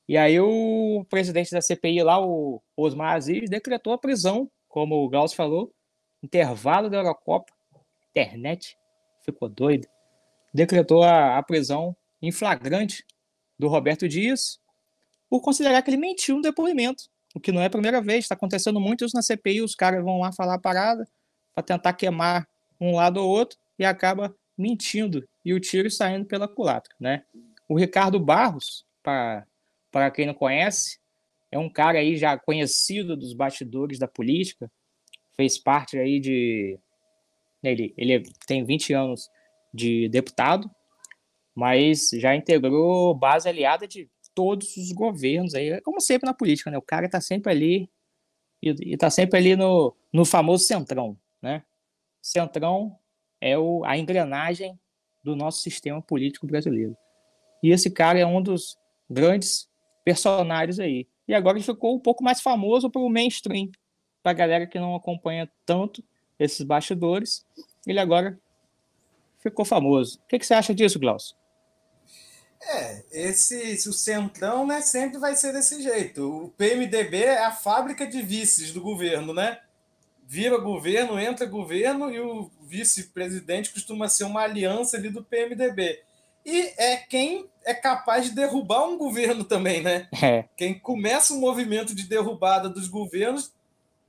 [0.08, 5.08] E aí o presidente da CPI lá, o Osmar Aziz, decretou a prisão, como o
[5.08, 5.72] Gauss falou,
[6.22, 7.52] intervalo da Eurocopa,
[8.20, 8.78] internet,
[9.22, 9.86] ficou doido,
[10.52, 13.04] decretou a, a prisão em flagrante
[13.58, 14.58] do Roberto Dias
[15.28, 18.34] por considerar que ele mentiu no depoimento, o que não é a primeira vez, está
[18.34, 21.06] acontecendo muito isso na CPI, os caras vão lá falar a parada
[21.54, 22.48] para tentar queimar
[22.80, 27.24] um lado ou outro e acaba mentindo e o tiro saindo pela culatra, né?
[27.68, 30.98] O Ricardo Barros, para quem não conhece,
[31.50, 34.70] é um cara aí já conhecido dos bastidores da política,
[35.36, 36.78] fez parte aí de
[37.70, 39.28] ele, ele tem 20 anos
[39.72, 40.70] de deputado,
[41.54, 46.76] mas já integrou base aliada de todos os governos aí, como sempre na política, né?
[46.76, 47.90] O cara tá sempre ali
[48.62, 51.64] e, e tá sempre ali no, no famoso centrão, né?
[52.22, 52.98] Centrão
[53.40, 54.78] é o, a engrenagem
[55.24, 56.96] do nosso sistema político brasileiro.
[57.62, 58.76] E esse cara é um dos
[59.08, 59.68] grandes
[60.04, 61.08] personagens aí.
[61.26, 63.70] E agora ele ficou um pouco mais famoso para o mainstream,
[64.22, 66.04] para a galera que não acompanha tanto
[66.38, 67.44] esses bastidores.
[67.86, 68.38] Ele agora
[69.38, 70.18] ficou famoso.
[70.24, 71.36] O que, que você acha disso, Glaucio?
[72.62, 76.46] É, esse o centrão, né, sempre vai ser desse jeito.
[76.46, 79.60] O PMDB é a fábrica de vices do governo, né?
[80.26, 86.02] Vira governo, entra governo e o vice-presidente costuma ser uma aliança ali do PMDB.
[86.44, 90.08] E é quem é capaz de derrubar um governo também, né?
[90.22, 90.44] É.
[90.56, 93.52] Quem começa o um movimento de derrubada dos governos,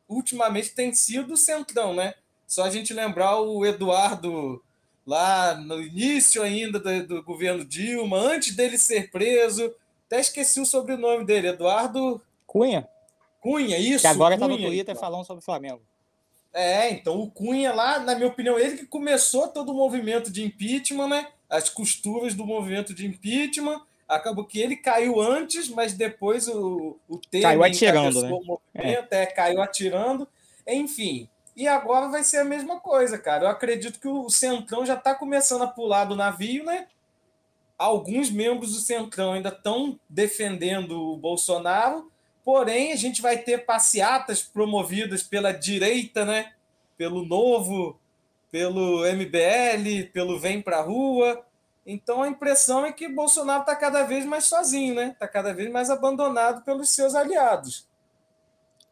[0.08, 2.14] ultimamente tem sido o centrão, né?
[2.48, 4.64] Só a gente lembrar o Eduardo
[5.06, 9.74] lá no início ainda do, do, governo Dilma, antes dele ser preso.
[10.06, 12.88] Até esqueci o sobrenome dele, Eduardo Cunha.
[13.42, 14.02] Cunha, isso.
[14.02, 14.96] Que agora está no Twitter então.
[14.96, 15.82] falando sobre o Flamengo.
[16.54, 20.44] É, então o Cunha lá, na minha opinião, ele que começou todo o movimento de
[20.44, 21.28] impeachment, né?
[21.50, 23.82] As costuras do movimento de impeachment.
[24.08, 28.30] Acabou que ele caiu antes, mas depois o, o Temer caiu atirando, né?
[28.30, 29.24] o movimento, é.
[29.24, 30.28] é, caiu atirando.
[30.66, 33.46] Enfim, e agora vai ser a mesma coisa, cara.
[33.46, 36.88] Eu acredito que o Centrão já está começando a pular do navio, né?
[37.76, 42.12] Alguns membros do Centrão ainda estão defendendo o Bolsonaro,
[42.46, 46.54] porém a gente vai ter passeatas promovidas pela direita, né?
[46.96, 48.00] Pelo Novo,
[48.52, 51.44] pelo MBL, pelo Vem Pra Rua.
[51.90, 55.12] Então a impressão é que Bolsonaro está cada vez mais sozinho, né?
[55.14, 57.88] Está cada vez mais abandonado pelos seus aliados.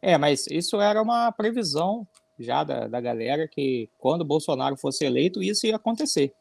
[0.02, 2.08] É, mas isso era uma previsão
[2.40, 6.34] já da, da galera que quando Bolsonaro fosse eleito, isso ia acontecer.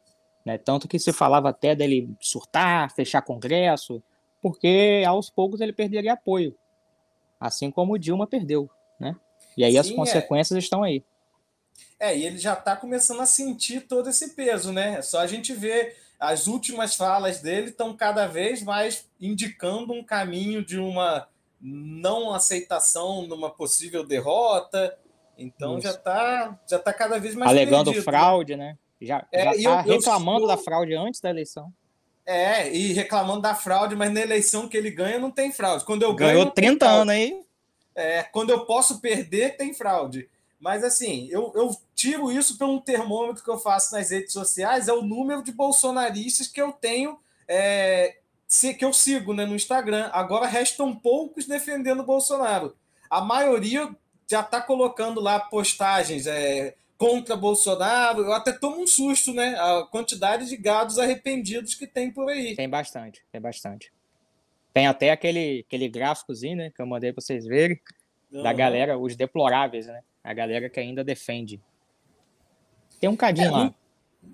[0.45, 0.57] Né?
[0.57, 4.01] Tanto que se falava até dele surtar, fechar Congresso,
[4.41, 6.55] porque aos poucos ele perderia apoio,
[7.41, 8.71] assim como o Dilma perdeu.
[9.01, 9.17] Né?
[9.57, 9.95] E aí Sim, as é.
[9.95, 10.61] consequências é.
[10.61, 11.03] estão aí.
[11.99, 14.99] É, e ele já está começando a sentir todo esse peso, né?
[14.99, 15.97] É só a gente ver
[16.29, 21.29] as últimas falas dele estão cada vez mais indicando um caminho de uma
[21.61, 24.97] não aceitação numa possível derrota,
[25.39, 25.89] então Isso.
[25.89, 28.77] já está já tá cada vez mais Alegando perdido, fraude, né?
[29.01, 31.73] Já, é, já tá reclamando eu, da fraude antes da eleição.
[32.27, 35.85] É, e reclamando da fraude, mas na eleição que ele ganha não tem fraude.
[35.85, 37.41] Quando eu Ganhou ganho, 30 anos aí.
[37.95, 40.29] É, quando eu posso perder, tem fraude.
[40.65, 44.95] Mas assim, eu, eu tiro isso pelo termômetro que eu faço nas redes sociais, é
[44.95, 48.17] o número de bolsonaristas que eu tenho, é,
[48.79, 50.09] que eu sigo né, no Instagram.
[50.11, 52.75] Agora restam poucos defendendo o Bolsonaro.
[53.11, 53.95] A maioria
[54.27, 58.23] já está colocando lá postagens é, contra Bolsonaro.
[58.23, 59.55] Eu até tomo um susto, né?
[59.59, 62.57] A quantidade de gados arrependidos que tem por aí.
[62.57, 63.93] Tem bastante, tem bastante.
[64.73, 67.79] Tem até aquele, aquele gráficozinho, né, que eu mandei para vocês verem,
[68.33, 68.43] uhum.
[68.43, 70.01] da galera, os deploráveis, né?
[70.25, 71.61] A galera que ainda defende.
[72.99, 73.75] Tem um cadinho é, lá.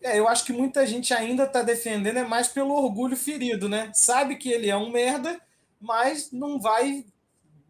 [0.03, 3.91] É, eu acho que muita gente ainda está defendendo é mais pelo orgulho ferido, né?
[3.93, 5.41] Sabe que ele é um merda,
[5.81, 7.05] mas não vai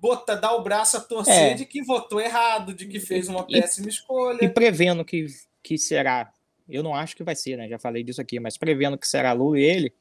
[0.00, 1.54] botar, dar o braço a torcer é.
[1.54, 4.44] de que votou errado, de que fez uma e, péssima escolha.
[4.44, 5.26] E prevendo que,
[5.62, 6.33] que será,
[6.68, 7.68] eu não acho que vai ser, né?
[7.68, 9.94] Já falei disso aqui, mas prevendo que será Lula e ele,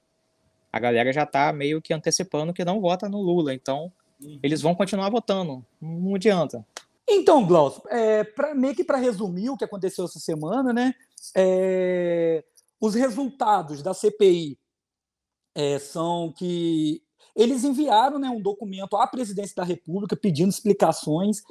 [0.72, 3.54] a galera já está meio que antecipando que não vota no Lula.
[3.54, 4.40] Então, uhum.
[4.44, 5.66] eles vão continuar votando.
[5.82, 6.66] Não adianta.
[7.12, 10.94] Então, Glaucio, é, pra, meio que para resumir o que aconteceu essa semana, né?
[11.36, 12.44] É,
[12.80, 14.58] os resultados da CPI
[15.56, 17.02] é, são que
[17.36, 21.42] eles enviaram né, um documento à presidência da República pedindo explicações.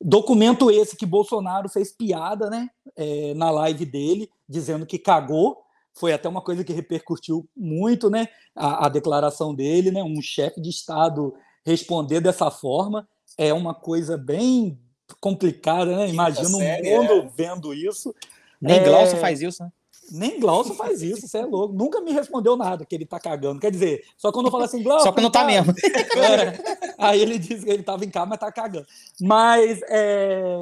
[0.00, 5.58] Documento esse que Bolsonaro fez piada né, é, na live dele, dizendo que cagou.
[5.94, 10.60] Foi até uma coisa que repercutiu muito né, a, a declaração dele, né, um chefe
[10.60, 13.08] de Estado responder dessa forma.
[13.36, 14.78] É uma coisa bem
[15.20, 16.08] complicada, né?
[16.08, 17.30] Imagina um mundo é.
[17.36, 18.14] vendo isso.
[18.60, 18.84] Nem é...
[18.84, 19.70] Glaucio faz isso, né?
[20.10, 21.74] Nem Glaucio faz isso, você é louco.
[21.74, 23.60] Nunca me respondeu nada que ele tá cagando.
[23.60, 25.04] Quer dizer, só quando eu falo assim, Glaucio.
[25.04, 25.74] Só que não tá, tá mesmo.
[26.18, 28.86] É, aí ele diz que ele tava em casa, mas tá cagando.
[29.20, 29.80] Mas.
[29.88, 30.56] É...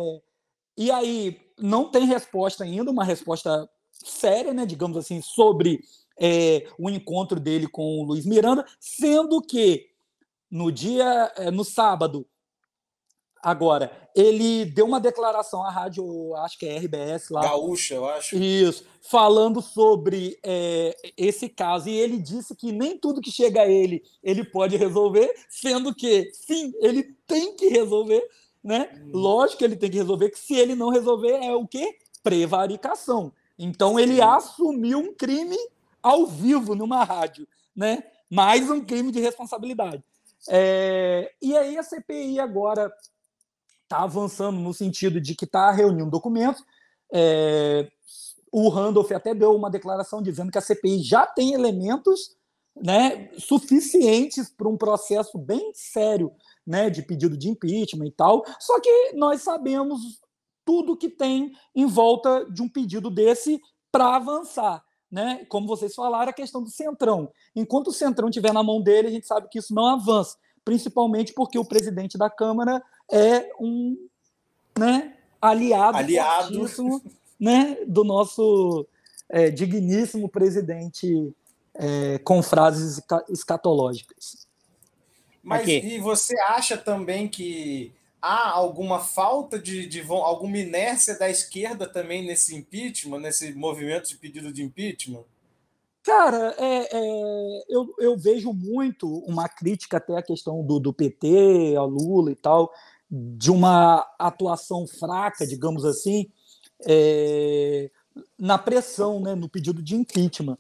[0.77, 5.81] E aí, não tem resposta ainda, uma resposta séria, né, digamos assim, sobre
[6.21, 9.87] é, o encontro dele com o Luiz Miranda, sendo que
[10.51, 12.27] no dia, é, no sábado,
[13.47, 17.43] Agora, ele deu uma declaração à rádio, acho que é RBS lá.
[17.43, 18.35] Gaúcha, eu acho.
[18.35, 21.89] Isso, falando sobre é, esse caso.
[21.89, 26.29] E ele disse que nem tudo que chega a ele, ele pode resolver, sendo que,
[26.33, 28.21] sim, ele tem que resolver,
[28.65, 28.91] né?
[28.93, 29.11] Hum.
[29.13, 31.97] Lógico que ele tem que resolver, que se ele não resolver, é o quê?
[32.25, 33.33] Prevaricação.
[33.57, 35.57] Então, ele assumiu um crime
[36.03, 38.03] ao vivo numa rádio, né?
[38.29, 40.03] Mais um crime de responsabilidade.
[40.49, 42.93] É, e aí a CPI agora
[43.87, 46.63] está avançando no sentido de que está reunindo documentos.
[47.13, 47.89] É,
[48.53, 52.37] o Randolph até deu uma declaração dizendo que a CPI já tem elementos
[52.75, 56.33] né, suficientes para um processo bem sério
[56.67, 58.45] né, de pedido de impeachment e tal.
[58.61, 60.21] Só que nós sabemos
[60.65, 64.85] tudo que tem em volta de um pedido desse para avançar.
[65.11, 65.47] Né?
[65.49, 67.31] Como vocês falaram, a questão do centrão.
[67.55, 71.33] Enquanto o centrão estiver na mão dele, a gente sabe que isso não avança, principalmente
[71.33, 73.97] porque o presidente da Câmara é um
[74.79, 76.71] né, aliado, aliado.
[77.39, 78.87] né, do nosso
[79.29, 81.33] é, digníssimo presidente
[81.75, 84.47] é, com frases escatológicas.
[85.43, 85.79] Mas Aqui.
[85.79, 92.27] e você acha também que há alguma falta de, de, alguma inércia da esquerda também
[92.27, 95.23] nesse impeachment, nesse movimento de pedido de impeachment?
[96.03, 101.75] Cara, é, é, eu, eu, vejo muito uma crítica até à questão do, do PT,
[101.77, 102.73] ao Lula e tal,
[103.11, 106.29] de uma atuação fraca, digamos assim,
[106.87, 107.91] é,
[108.39, 110.59] na pressão, né, no pedido de impeachment.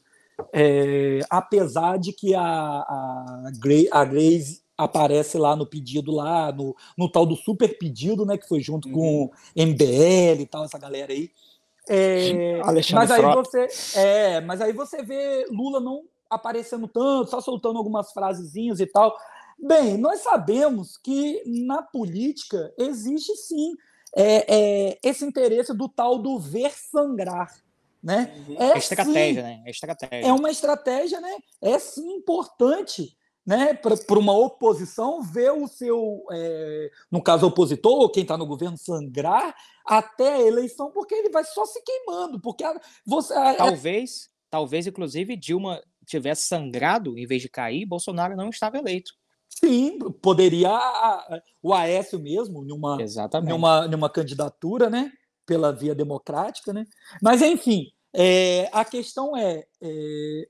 [0.52, 6.76] É, apesar de que a, a, Grace, a Grace aparece lá no pedido, lá no,
[6.96, 8.94] no tal do super pedido, né, que foi junto uhum.
[8.94, 11.30] com MBL e tal, essa galera aí.
[11.88, 12.60] É,
[12.92, 18.12] mas aí você é, mas aí você vê Lula não aparecendo tanto, só soltando algumas
[18.12, 19.16] frasezinhas e tal.
[19.58, 23.74] Bem, nós sabemos que na política existe sim
[24.14, 27.52] é, é, esse interesse do tal do ver sangrar.
[28.02, 28.32] Né?
[28.48, 28.56] Uhum.
[28.58, 29.62] É, é estratégia, sim, né?
[29.66, 30.28] É estratégia.
[30.28, 31.36] É uma estratégia, né?
[31.60, 33.16] É sim importante
[33.46, 38.46] né, para uma oposição ver o seu, é, no caso, opositor, ou quem está no
[38.46, 39.54] governo, sangrar
[39.86, 42.40] até a eleição, porque ele vai só se queimando.
[42.40, 43.32] Porque a, você.
[43.34, 49.12] A, talvez, talvez, inclusive, Dilma tivesse sangrado em vez de cair, Bolsonaro não estava eleito.
[49.48, 50.70] Sim, poderia
[51.62, 53.50] o Aécio mesmo, numa, Exatamente.
[53.50, 55.10] numa, numa candidatura, né?
[55.46, 56.84] Pela via democrática, né?
[57.22, 60.48] Mas, enfim, é, a questão é, é,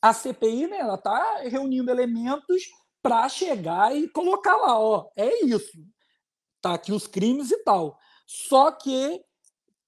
[0.00, 0.78] a CPI, né?
[0.78, 2.62] Ela está reunindo elementos
[3.02, 5.78] para chegar e colocar lá, ó, é isso.
[6.62, 7.98] Tá aqui os crimes e tal.
[8.26, 9.22] Só que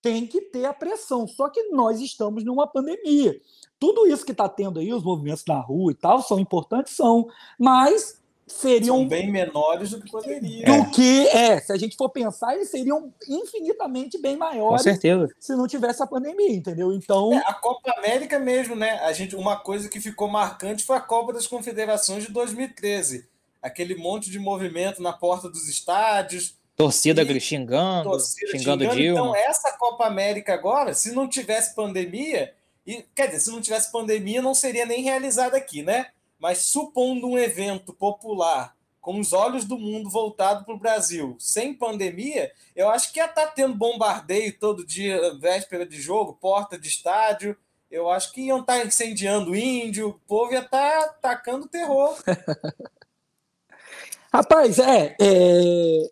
[0.07, 1.27] tem que ter a pressão.
[1.27, 3.41] Só que nós estamos numa pandemia.
[3.77, 7.27] Tudo isso que está tendo aí, os movimentos na rua e tal, são importantes, são,
[7.59, 10.65] mas seriam são bem menores do que poderia.
[10.65, 14.83] Do que é, se a gente for pensar, eles seriam infinitamente bem maiores.
[14.83, 15.29] Com certeza.
[15.41, 16.93] Se não tivesse a pandemia, entendeu?
[16.93, 19.01] Então, é, a Copa América mesmo, né?
[19.01, 23.29] A gente, uma coisa que ficou marcante foi a Copa das Confederações de 2013.
[23.61, 29.21] Aquele monte de movimento na porta dos estádios, Torcida e, xingando, torcida xingando, xingando Dilma.
[29.21, 32.55] Então, essa Copa América agora, se não tivesse pandemia,
[32.87, 36.09] e, quer dizer, se não tivesse pandemia, não seria nem realizada aqui, né?
[36.39, 41.73] Mas supondo um evento popular com os olhos do mundo voltado para o Brasil, sem
[41.73, 46.77] pandemia, eu acho que ia estar tá tendo bombardeio todo dia, véspera de jogo, porta
[46.77, 47.57] de estádio.
[47.89, 52.17] Eu acho que iam estar tá incendiando índio, o povo ia estar tá atacando terror.
[54.35, 56.11] Rapaz, é, é,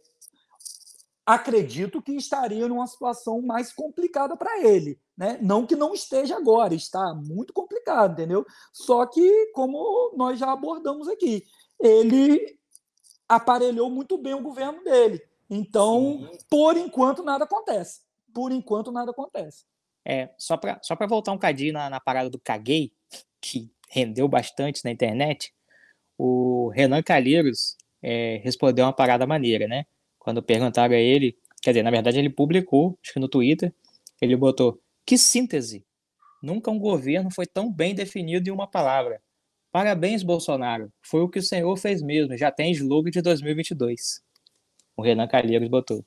[1.27, 4.99] acredito que estaria numa situação mais complicada para ele.
[5.17, 5.39] Né?
[5.41, 8.45] Não que não esteja agora, está muito complicado, entendeu?
[8.73, 11.45] Só que, como nós já abordamos aqui,
[11.81, 12.59] ele
[13.29, 15.23] aparelhou muito bem o governo dele.
[15.49, 16.39] Então, Sim.
[16.51, 18.03] por enquanto, nada acontece.
[18.33, 19.65] Por enquanto, nada acontece.
[20.05, 22.93] É, só para só voltar um cadinho na, na parada do Caguei,
[23.41, 25.55] que rendeu bastante na internet,
[26.19, 29.87] o Renan Calheiros é, respondeu uma parada maneira, né?
[30.25, 33.75] Quando perguntaram a ele, quer dizer, na verdade ele publicou, acho que no Twitter,
[34.23, 35.85] ele botou: "Que síntese!
[36.43, 39.21] Nunca um governo foi tão bem definido em uma palavra.
[39.71, 40.91] Parabéns, Bolsonaro.
[41.03, 42.37] Foi o que o senhor fez mesmo.
[42.39, 44.23] Já tem slogan de 2022."
[44.97, 46.03] O Renan Calheiros botou.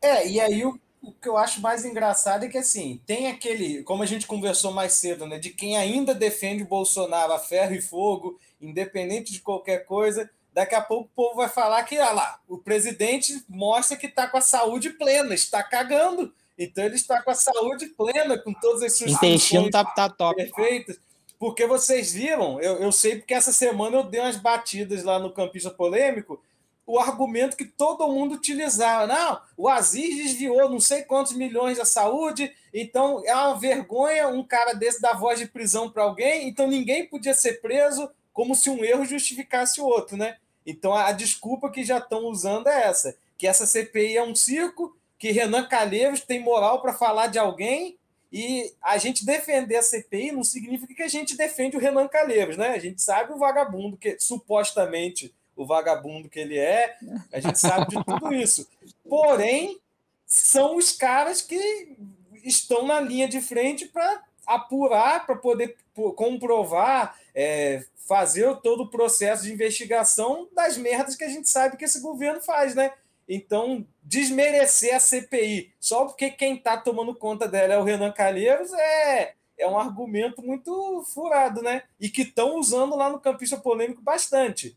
[0.00, 3.82] É, e aí o, o que eu acho mais engraçado é que assim, tem aquele,
[3.82, 7.82] como a gente conversou mais cedo, né, de quem ainda defende Bolsonaro a ferro e
[7.82, 12.40] fogo, independente de qualquer coisa, Daqui a pouco o povo vai falar que, olha lá,
[12.46, 16.32] o presidente mostra que está com a saúde plena, está cagando.
[16.58, 20.36] Então ele está com a saúde plena, com todas as suas intestino tá, tá top.
[20.36, 20.98] perfeitas.
[21.38, 25.32] Porque vocês viram, eu, eu sei porque essa semana eu dei umas batidas lá no
[25.32, 26.40] Campista Polêmico,
[26.86, 29.06] o argumento que todo mundo utilizava.
[29.06, 34.44] Não, o Aziz desviou não sei quantos milhões da saúde, então é uma vergonha um
[34.44, 38.70] cara desse dar voz de prisão para alguém, então ninguém podia ser preso, como se
[38.70, 40.36] um erro justificasse o outro, né?
[40.66, 44.96] Então a desculpa que já estão usando é essa, que essa CPI é um circo,
[45.18, 47.96] que Renan Calheiros tem moral para falar de alguém
[48.32, 52.56] e a gente defender a CPI não significa que a gente defende o Renan Calheiros,
[52.56, 52.68] né?
[52.68, 56.96] A gente sabe o vagabundo que supostamente o vagabundo que ele é,
[57.32, 58.66] a gente sabe de tudo isso.
[59.08, 59.78] Porém,
[60.26, 61.94] são os caras que
[62.42, 65.76] estão na linha de frente para apurar, para poder
[66.14, 71.84] comprovar, é, fazer todo o processo de investigação das merdas que a gente sabe que
[71.84, 72.92] esse governo faz, né?
[73.28, 78.72] Então, desmerecer a CPI só porque quem está tomando conta dela é o Renan Calheiros
[78.72, 81.84] é, é um argumento muito furado, né?
[82.00, 84.76] E que estão usando lá no Campista Polêmico bastante.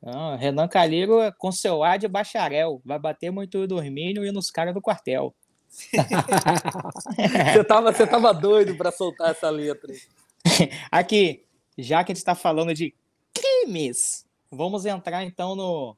[0.00, 4.74] Não, Renan Calheiro com seu ar de bacharel, vai bater muito dormindo e nos caras
[4.74, 5.34] do quartel.
[7.52, 9.92] você, tava, você tava doido para soltar essa letra.
[10.90, 11.44] Aqui,
[11.76, 12.94] já que a gente está falando de
[13.32, 15.96] crimes, vamos entrar então no,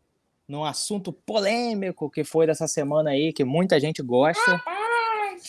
[0.48, 4.62] no assunto polêmico que foi dessa semana aí, que muita gente gosta,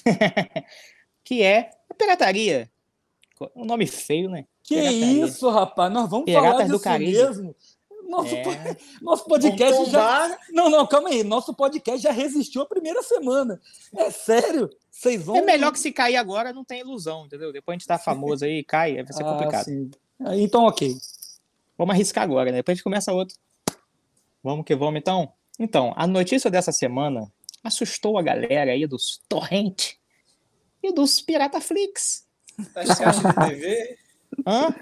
[1.24, 2.70] que é a pirataria.
[3.56, 4.46] Um nome feio, né?
[4.64, 5.26] Que pirataria.
[5.26, 5.94] isso, rapaz?
[5.94, 7.12] Nós vamos Piratas falar disso do Caribe.
[7.12, 7.56] mesmo.
[8.08, 8.78] Nosso, é.
[9.02, 10.38] nosso podcast já.
[10.52, 11.24] Não, não, calma aí.
[11.24, 13.60] Nosso podcast já resistiu a primeira semana.
[13.96, 14.70] É sério?
[14.90, 15.36] Vocês vão.
[15.36, 17.52] É melhor que se cair agora, não tem ilusão, entendeu?
[17.52, 19.66] Depois a gente tá famoso aí, cai, vai ser ah, complicado.
[19.66, 19.92] Sim.
[20.38, 20.96] Então, ok.
[21.78, 22.58] Vamos arriscar agora, né?
[22.58, 23.36] Depois a gente começa outro.
[24.44, 25.32] Vamos que vamos, então.
[25.60, 27.32] Então, a notícia dessa semana
[27.64, 29.94] assustou a galera aí dos torrent
[30.82, 32.26] e dos Pirataflix.
[32.74, 33.98] Das caixas de TV?
[34.46, 34.76] Hã?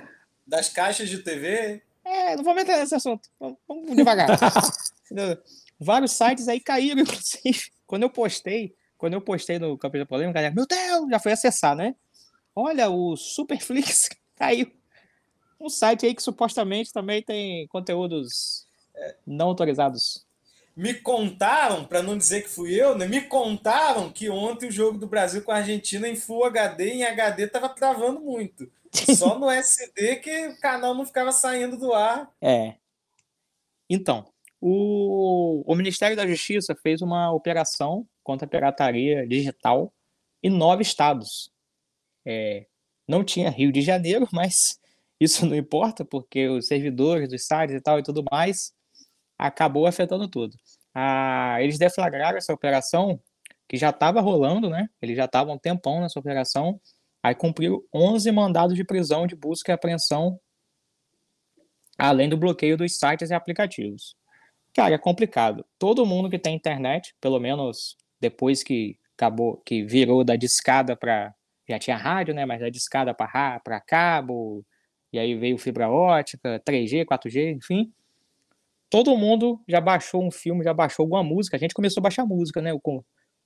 [0.45, 1.81] Das caixas de TV?
[2.05, 3.27] É, não vou meter nesse assunto.
[3.39, 4.27] Vamos devagar.
[5.79, 7.71] Vários sites aí caíram, inclusive.
[7.87, 11.31] Quando eu postei, quando eu postei no Campeão da Polêmica, galera, meu Deus, já foi
[11.31, 11.95] acessar, né?
[12.55, 14.71] Olha, o Superflix caiu
[15.59, 20.25] um site aí que supostamente também tem conteúdos é, não autorizados.
[20.75, 23.07] Me contaram, para não dizer que fui eu, né?
[23.07, 27.03] Me contaram que ontem o jogo do Brasil com a Argentina em Full HD em
[27.05, 28.69] HD tava travando muito.
[29.15, 32.31] Só no SD que o canal não ficava saindo do ar.
[32.41, 32.75] É.
[33.89, 34.25] Então,
[34.61, 39.93] o, o Ministério da Justiça fez uma operação contra a pirataria digital
[40.41, 41.51] em nove estados.
[42.25, 42.65] É,
[43.07, 44.79] não tinha Rio de Janeiro, mas
[45.19, 48.73] isso não importa, porque os servidores dos sites e tal e tudo mais
[49.37, 50.55] acabou afetando tudo.
[50.93, 53.19] Ah, eles deflagraram essa operação
[53.67, 54.87] que já estava rolando, né?
[55.01, 56.79] Ele já estava um tempão nessa operação.
[57.25, 60.39] Aí cumpriu 11 mandados de prisão, de busca e apreensão,
[61.97, 64.15] além do bloqueio dos sites e aplicativos.
[64.75, 65.65] Cara, é complicado.
[65.79, 71.33] Todo mundo que tem internet, pelo menos depois que acabou, que virou da discada para
[71.67, 72.45] já tinha rádio, né?
[72.45, 74.63] Mas da discada para cabo,
[75.11, 77.91] e aí veio fibra ótica, 3G, 4G, enfim.
[78.87, 81.57] Todo mundo já baixou um filme, já baixou alguma música.
[81.57, 82.71] A gente começou a baixar música, né?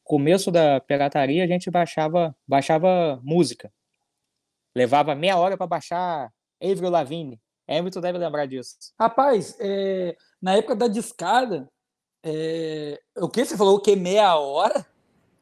[0.09, 3.71] Começo da pirataria, a gente baixava, baixava música.
[4.75, 7.39] Levava meia hora para baixar Avril Lavigne.
[7.67, 8.75] Hamilton deve lembrar disso.
[8.99, 11.69] Rapaz, é, na época da discada,
[12.23, 13.75] é, o que você falou?
[13.75, 13.95] O que?
[13.95, 14.83] Meia hora?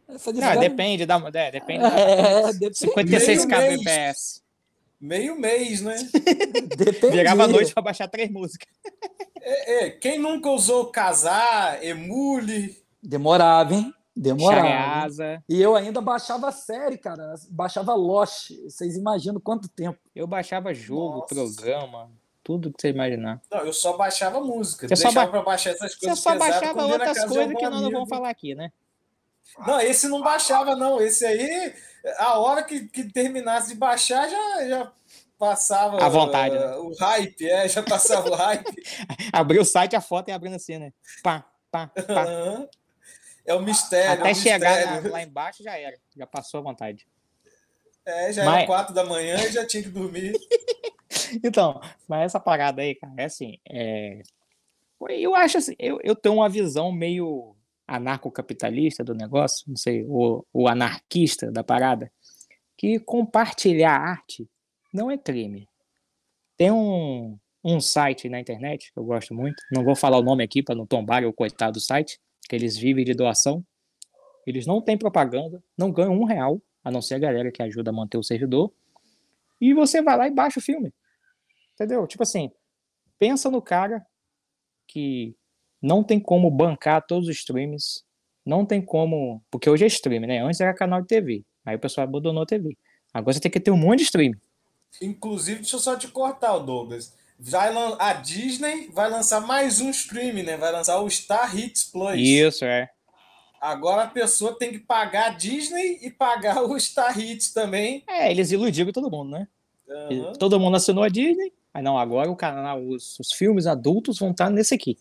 [0.05, 0.55] Essa discada...
[0.55, 1.15] Não, depende da.
[1.33, 2.51] É, depende é, da.
[2.51, 2.75] Depende.
[2.77, 4.43] 56 kbps.
[4.99, 5.95] Meio mês, né?
[7.09, 8.67] Virava a noite para baixar três músicas.
[9.39, 12.75] É, é, quem nunca usou casar, emule?
[13.01, 13.93] Demorava, hein?
[14.17, 15.43] Demorava.
[15.47, 17.35] E eu ainda baixava série, cara.
[17.49, 18.51] Baixava Lost.
[18.63, 19.99] Vocês imaginam quanto tempo?
[20.15, 21.35] Eu baixava jogo, Nossa.
[21.35, 22.09] programa,
[22.43, 23.39] tudo que você imaginar.
[23.51, 24.87] Não, eu só baixava música.
[24.87, 25.31] Você deixava ba...
[25.31, 26.17] pra baixar essas coisas.
[26.17, 28.71] Você só baixava outras coisas que nós não vamos falar aqui, né?
[29.65, 30.99] Não, esse não baixava, não.
[30.99, 31.73] Esse aí,
[32.17, 34.91] a hora que, que terminasse de baixar, já, já
[35.37, 36.03] passava.
[36.03, 36.55] À vontade.
[36.55, 36.75] Uh, né?
[36.77, 38.83] O hype, é, já passava o hype.
[39.31, 40.91] Abriu o site, a foto e abrindo assim, né?
[41.21, 42.25] Pá, pá, pá.
[42.25, 42.67] Uhum.
[43.47, 44.19] É o mistério.
[44.19, 45.97] Até é chegar lá embaixo já era.
[46.15, 47.07] Já passou a vontade.
[48.05, 48.57] É, já mas...
[48.57, 50.33] era quatro da manhã e já tinha que dormir.
[51.43, 53.57] então, mas essa parada aí, cara, é assim.
[53.69, 54.21] É...
[55.09, 57.55] Eu acho assim, eu, eu tenho uma visão meio
[57.87, 62.11] anarcocapitalista do negócio, não sei, o, o anarquista da parada,
[62.75, 64.49] que compartilhar arte
[64.93, 65.69] não é crime.
[66.57, 70.43] Tem um, um site na internet que eu gosto muito, não vou falar o nome
[70.43, 73.65] aqui para não tombar o coitado do site, que eles vivem de doação.
[74.45, 77.89] Eles não têm propaganda, não ganham um real, a não ser a galera que ajuda
[77.89, 78.71] a manter o servidor.
[79.59, 80.93] E você vai lá e baixa o filme.
[81.73, 82.07] Entendeu?
[82.07, 82.51] Tipo assim,
[83.19, 84.05] pensa no cara
[84.87, 85.35] que
[85.81, 88.03] não tem como bancar todos os streams,
[88.45, 89.43] não tem como.
[89.51, 90.39] Porque hoje é stream, né?
[90.39, 91.43] Antes era canal de TV.
[91.65, 92.77] Aí o pessoal abandonou a TV.
[93.13, 94.33] Agora você tem que ter um monte de stream.
[95.01, 97.16] Inclusive, deixa eu só te cortar, Douglas.
[97.39, 100.57] Vai, a Disney vai lançar mais um stream, né?
[100.57, 102.15] Vai lançar o Star Hits Plus.
[102.15, 102.89] Isso, é.
[103.61, 108.03] Agora a pessoa tem que pagar a Disney e pagar o Star Hits também.
[108.07, 109.47] É, eles iludiram todo mundo, né?
[109.87, 110.33] Uhum.
[110.33, 111.53] Todo mundo assinou a Disney.
[111.73, 114.97] Aí não, agora o canal, os, os filmes adultos vão estar nesse aqui.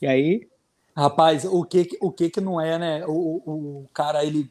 [0.00, 0.48] E aí.
[0.96, 3.06] Rapaz, o que, o que que não é, né?
[3.06, 3.42] O,
[3.82, 4.50] o cara, ele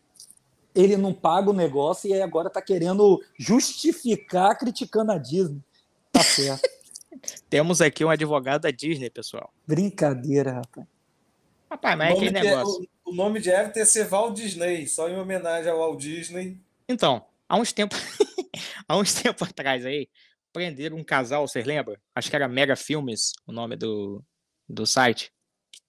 [0.76, 5.62] ele não paga o negócio e agora tá querendo justificar criticando a Disney.
[6.16, 6.70] Tá certo.
[7.50, 9.54] Temos aqui um advogado da Disney, pessoal.
[9.68, 10.88] Brincadeira, rapaz.
[11.70, 12.82] Rapaz, mas é aquele negócio.
[12.82, 16.00] De, o, o, nome de deve ter ser Walt Disney, só em homenagem ao Walt
[16.00, 16.58] Disney.
[16.88, 18.00] Então, há uns tempos,
[18.88, 20.08] há uns tempos atrás aí,
[20.54, 21.98] prenderam um casal, vocês lembram?
[22.16, 24.24] Acho que era Mega Filmes, o nome do,
[24.70, 25.34] do site.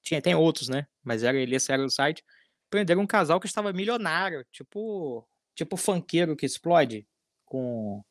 [0.03, 0.87] Tinha, tem outros, né?
[1.05, 2.25] Mas era ele, esse era o site.
[2.69, 5.25] Prenderam um casal que estava milionário, tipo,
[5.55, 7.07] tipo funkeiro que explode,
[7.45, 8.03] com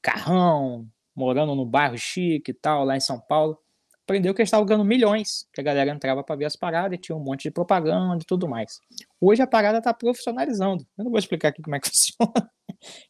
[0.00, 3.58] carrão, morando no bairro chique e tal, lá em São Paulo.
[4.02, 7.00] Aprendeu que eles estavam ganhando milhões, que a galera entrava para ver as paradas e
[7.00, 8.80] tinha um monte de propaganda e tudo mais.
[9.20, 10.84] Hoje a parada está profissionalizando.
[10.98, 12.50] Eu não vou explicar aqui como é que funciona,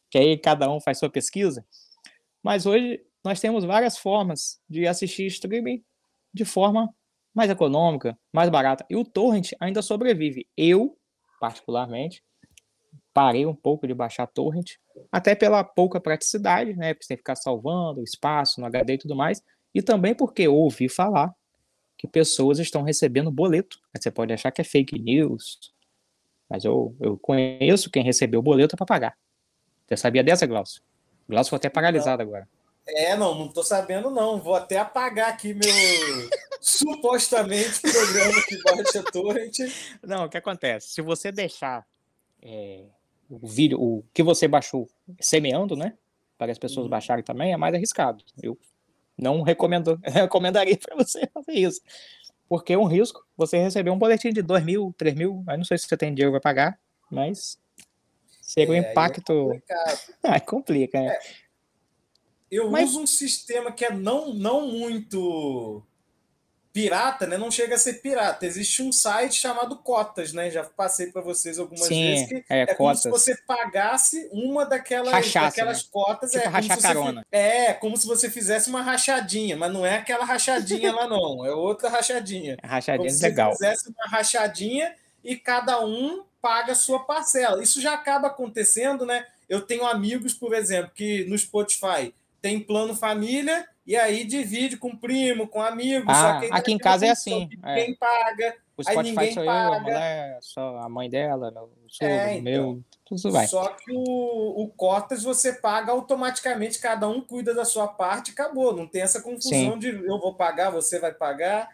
[0.09, 1.65] que aí cada um faz sua pesquisa.
[2.43, 5.83] Mas hoje nós temos várias formas de assistir streaming
[6.33, 6.93] de forma
[7.33, 8.85] mais econômica, mais barata.
[8.89, 10.47] E o torrent ainda sobrevive.
[10.55, 10.97] Eu,
[11.39, 12.23] particularmente,
[13.13, 14.73] parei um pouco de baixar torrent,
[15.11, 16.93] até pela pouca praticidade, né?
[16.93, 19.41] Porque você tem que ficar salvando espaço no HD e tudo mais,
[19.73, 21.33] e também porque eu ouvi falar
[21.97, 23.79] que pessoas estão recebendo boleto.
[23.95, 25.73] Você pode achar que é fake news,
[26.49, 29.17] mas eu, eu conheço quem recebeu o boleto para pagar.
[29.87, 30.81] Você sabia dessa, Glaucio?
[31.27, 32.47] Glaucio foi até paralisado agora.
[32.87, 34.39] É, não, não tô sabendo, não.
[34.39, 35.61] Vou até apagar aqui meu
[36.59, 39.57] supostamente programa que baixa torrent.
[40.01, 40.89] Não, o que acontece?
[40.89, 41.85] Se você deixar
[42.41, 42.85] é,
[43.31, 45.93] o vídeo, o que você baixou semeando, né?
[46.37, 46.89] Para as pessoas uhum.
[46.89, 48.23] baixarem também, é mais arriscado.
[48.41, 48.57] Eu
[49.17, 51.81] não recomendo, recomendaria para você fazer isso.
[52.49, 55.63] Porque é um risco você receber um boletim de 2 mil, 3 mil, aí não
[55.63, 56.79] sei se você tem dinheiro para pagar,
[57.09, 57.57] mas
[58.41, 59.51] seria um é, impacto.
[60.23, 61.13] Aí, complica, né?
[61.13, 61.19] É.
[62.49, 62.89] Eu mas...
[62.89, 65.81] uso um sistema que é não, não muito
[66.73, 67.37] pirata, né?
[67.37, 68.45] Não chega a ser pirata.
[68.45, 70.49] Existe um site chamado Cotas, né?
[70.49, 74.65] Já passei para vocês algumas Sim, vezes que é, é como se você pagasse uma
[74.65, 75.89] daquelas, Rachaça, daquelas né?
[75.91, 76.31] cotas.
[76.31, 77.21] Tipo é, rachar como carona.
[77.21, 81.45] Você, é, como se você fizesse uma rachadinha, mas não é aquela rachadinha lá, não.
[81.45, 82.57] É outra rachadinha.
[82.61, 83.51] É rachadinha como legal.
[83.51, 87.61] Se você fizesse uma rachadinha e cada um paga a sua parcela.
[87.61, 89.25] Isso já acaba acontecendo, né?
[89.47, 94.95] Eu tenho amigos, por exemplo, que no Spotify tem plano família e aí divide com
[94.95, 96.05] primo, com amigo.
[96.09, 97.49] Ah, aqui em casa é assim.
[97.63, 97.95] Ninguém é.
[97.95, 98.55] paga.
[98.77, 99.67] O Spotify aí ninguém sou paga.
[99.67, 103.47] eu, a mulher, só a mãe dela, o sogro, é, então, meu, tudo vai.
[103.47, 108.75] Só que o, o cotas você paga automaticamente, cada um cuida da sua parte acabou.
[108.75, 109.79] Não tem essa confusão Sim.
[109.79, 111.67] de eu vou pagar, você vai pagar.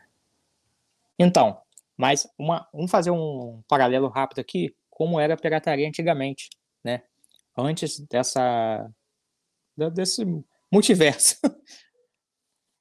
[1.20, 1.60] Então,
[1.97, 6.49] mas uma, vamos fazer um paralelo rápido aqui, como era a pirataria antigamente,
[6.84, 7.01] né?
[7.58, 8.89] Antes dessa
[9.93, 10.26] desse
[10.72, 11.38] multiverso.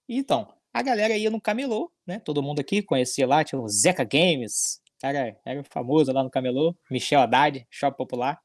[0.09, 2.19] então, a galera ia no camelô, né?
[2.19, 6.75] Todo mundo aqui conhecia lá, tinha o Zeca Games, cara era famoso lá no camelô,
[6.91, 8.41] Michel Haddad, Shopping Popular.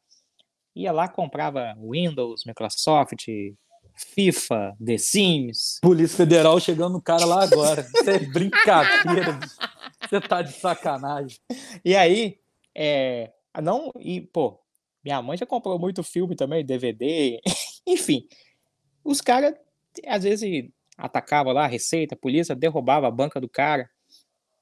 [0.75, 3.25] Ia lá, comprava Windows, Microsoft,
[3.95, 5.79] FIFA, The Sims.
[5.81, 7.81] Polícia Federal chegando no cara lá agora.
[7.81, 9.39] Isso é brincadeira.
[10.01, 11.37] Você tá de sacanagem.
[11.83, 12.39] E aí,
[12.75, 13.31] é,
[13.61, 14.61] não, e pô,
[15.03, 17.41] minha mãe já comprou muito filme também, DVD,
[17.85, 18.25] enfim.
[19.03, 19.53] Os caras,
[20.07, 20.69] às vezes,
[21.01, 23.89] atacavam lá a receita, a polícia, derrubava a banca do cara.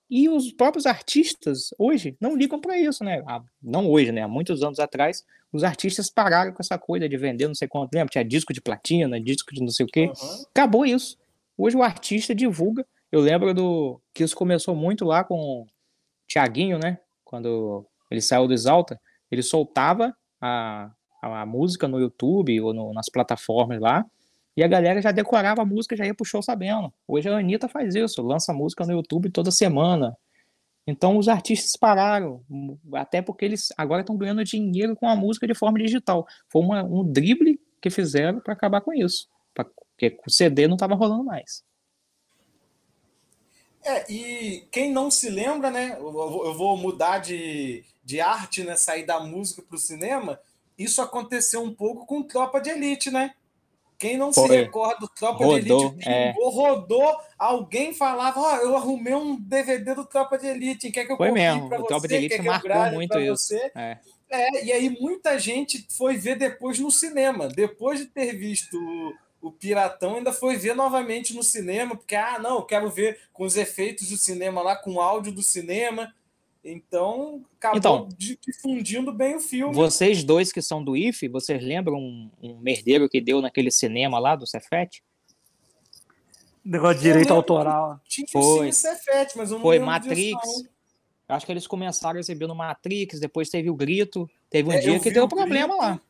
[0.10, 3.22] E os próprios artistas, hoje, não ligam para isso, né?
[3.62, 4.24] Não hoje, né?
[4.24, 7.94] Há muitos anos atrás, os artistas pararam com essa coisa de vender não sei quanto.
[7.94, 8.10] Lembra?
[8.10, 10.06] Tinha disco de platina, disco de não sei o quê.
[10.08, 10.44] Uhum.
[10.50, 11.18] Acabou isso.
[11.56, 12.86] Hoje o artista divulga.
[13.12, 15.68] Eu lembro do que isso começou muito lá com o
[16.28, 17.00] Tiaguinho, né?
[17.24, 20.90] Quando ele saiu do Exalta, ele soltava a,
[21.22, 24.06] a, a música no YouTube ou no, nas plataformas lá.
[24.60, 26.94] E a galera já decorava a música, já ia pro show sabendo.
[27.08, 30.18] Hoje a Anitta faz isso, lança música no YouTube toda semana.
[30.86, 32.44] Então os artistas pararam,
[32.94, 36.28] até porque eles agora estão ganhando dinheiro com a música de forma digital.
[36.50, 40.94] Foi uma, um drible que fizeram para acabar com isso, porque o CD não estava
[40.94, 41.64] rolando mais.
[43.82, 45.96] É, e quem não se lembra, né?
[45.98, 48.76] Eu vou mudar de, de arte, né?
[48.76, 50.38] Sair da música para o cinema.
[50.78, 53.34] Isso aconteceu um pouco com Tropa de Elite, né?
[54.00, 54.48] Quem não Foi.
[54.48, 56.34] se recorda do Tropa rodou, de Elite, é.
[56.38, 61.18] rodou, alguém falava, oh, eu arrumei um DVD do Tropa de Elite, quer que eu
[61.18, 63.54] Foi mesmo, o Tropa de Elite marcou muito isso.
[63.76, 64.00] É.
[64.30, 64.64] é.
[64.64, 68.78] e aí muita gente foi ver depois no cinema, depois de ter visto
[69.42, 73.20] o, o Piratão, ainda foi ver novamente no cinema, porque, ah, não, eu quero ver
[73.34, 76.14] com os efeitos do cinema lá, com o áudio do cinema,
[76.64, 78.10] então, acabou então,
[78.42, 79.74] difundindo bem o filme.
[79.74, 84.20] Vocês dois que são do IFE, vocês lembram um, um merdeiro que deu naquele cinema
[84.20, 85.02] lá do Cefete?
[86.64, 88.00] Negócio de direito autoral.
[88.08, 88.72] Tinha foi.
[88.72, 90.16] Cefete, mas eu não Foi Matrix.
[90.16, 90.70] Disso,
[91.30, 94.30] Acho que eles começaram a exibir no Matrix, depois teve o Grito.
[94.50, 96.02] Teve um é, dia que deu problema grito, lá.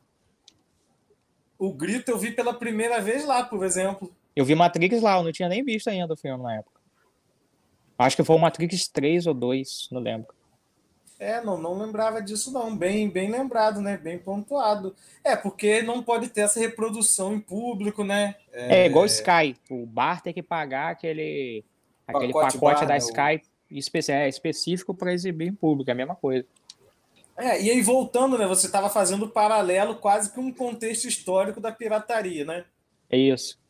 [1.58, 4.10] O Grito eu vi pela primeira vez lá, por exemplo.
[4.34, 6.80] Eu vi Matrix lá, eu não tinha nem visto ainda o filme na época.
[7.98, 10.34] Acho que foi o Matrix 3 ou 2, não lembro.
[11.20, 13.98] É, não, não lembrava disso não, bem, bem lembrado, né?
[13.98, 14.96] Bem pontuado.
[15.22, 18.36] É, porque não pode ter essa reprodução em público, né?
[18.50, 21.62] É, é igual o Sky, o bar tem que pagar aquele
[22.06, 22.98] aquele pacote, pacote bar, da né?
[22.98, 26.46] Sky é, específico para exibir em público, é a mesma coisa.
[27.36, 28.46] É, e aí voltando, né?
[28.46, 32.64] Você estava fazendo paralelo quase que um contexto histórico da pirataria, né?
[33.10, 33.60] É isso.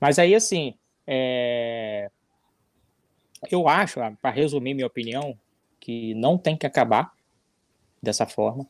[0.00, 0.74] Mas aí, assim,
[1.06, 2.10] é...
[3.48, 5.38] eu acho, para resumir minha opinião,
[5.84, 7.12] que não tem que acabar
[8.02, 8.66] dessa forma.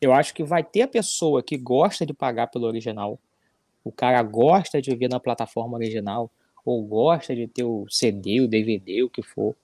[0.00, 3.20] Eu acho que vai ter a pessoa que gosta de pagar pelo original,
[3.84, 6.28] o cara gosta de ver na plataforma original,
[6.64, 9.54] ou gosta de ter o CD, o DVD, o que for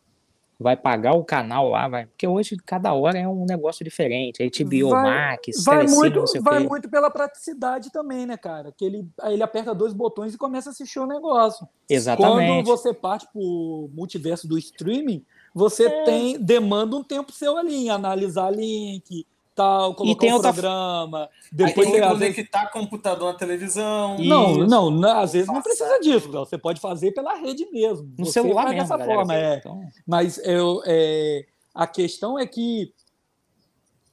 [0.62, 2.06] vai pagar o canal lá, vai.
[2.06, 4.48] Porque hoje cada hora é um negócio diferente.
[4.48, 8.72] HBO vai, Max, vai muito, vai muito pela praticidade também, né, cara?
[8.72, 11.68] Que ele, aí ele aperta dois botões e começa a assistir o negócio.
[11.88, 12.64] Exatamente.
[12.64, 15.24] Quando você parte pro multiverso do streaming,
[15.54, 16.04] você é.
[16.04, 20.52] tem demanda um tempo seu ali em analisar link, tal, colocar tem um outra...
[20.52, 21.28] programa.
[21.50, 22.72] Depois tem que conectar você...
[22.72, 24.18] computador na televisão.
[24.18, 26.30] Não, não, não, às vezes não precisa disso.
[26.30, 28.10] Você pode fazer pela rede mesmo.
[28.18, 29.56] No você celular mesmo, dessa galera, forma, é.
[29.56, 29.80] Então...
[30.06, 32.92] Mas eu, é, a questão é que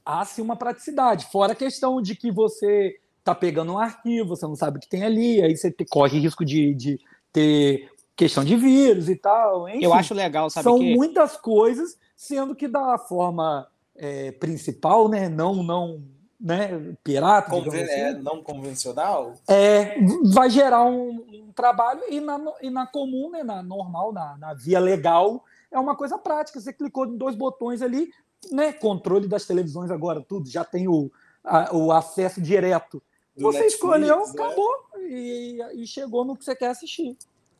[0.04, 1.26] há-se uma praticidade.
[1.30, 4.88] Fora a questão de que você está pegando um arquivo, você não sabe o que
[4.88, 6.98] tem ali, aí você corre risco de, de
[7.32, 7.90] ter
[8.20, 9.66] questão de vírus e tal.
[9.66, 10.94] Enfim, eu acho legal, sabe São que...
[10.94, 13.66] muitas coisas, sendo que da forma
[13.96, 15.26] é, principal, né?
[15.26, 16.02] Não, não,
[16.38, 16.94] né?
[17.02, 19.36] Pirata, Conven assim, é, não convencional.
[19.48, 19.96] É,
[20.34, 23.42] vai gerar um, um, trabalho e na, e na comum, né?
[23.42, 26.60] Na normal, na, na via legal, é uma coisa prática.
[26.60, 28.10] Você clicou em dois botões ali,
[28.52, 28.70] né?
[28.70, 31.10] Controle das televisões agora, tudo já tem o,
[31.42, 33.02] a, o acesso direto.
[33.34, 34.24] Do você Netflix, escolheu, né?
[34.30, 37.16] acabou e, e chegou no que você quer assistir.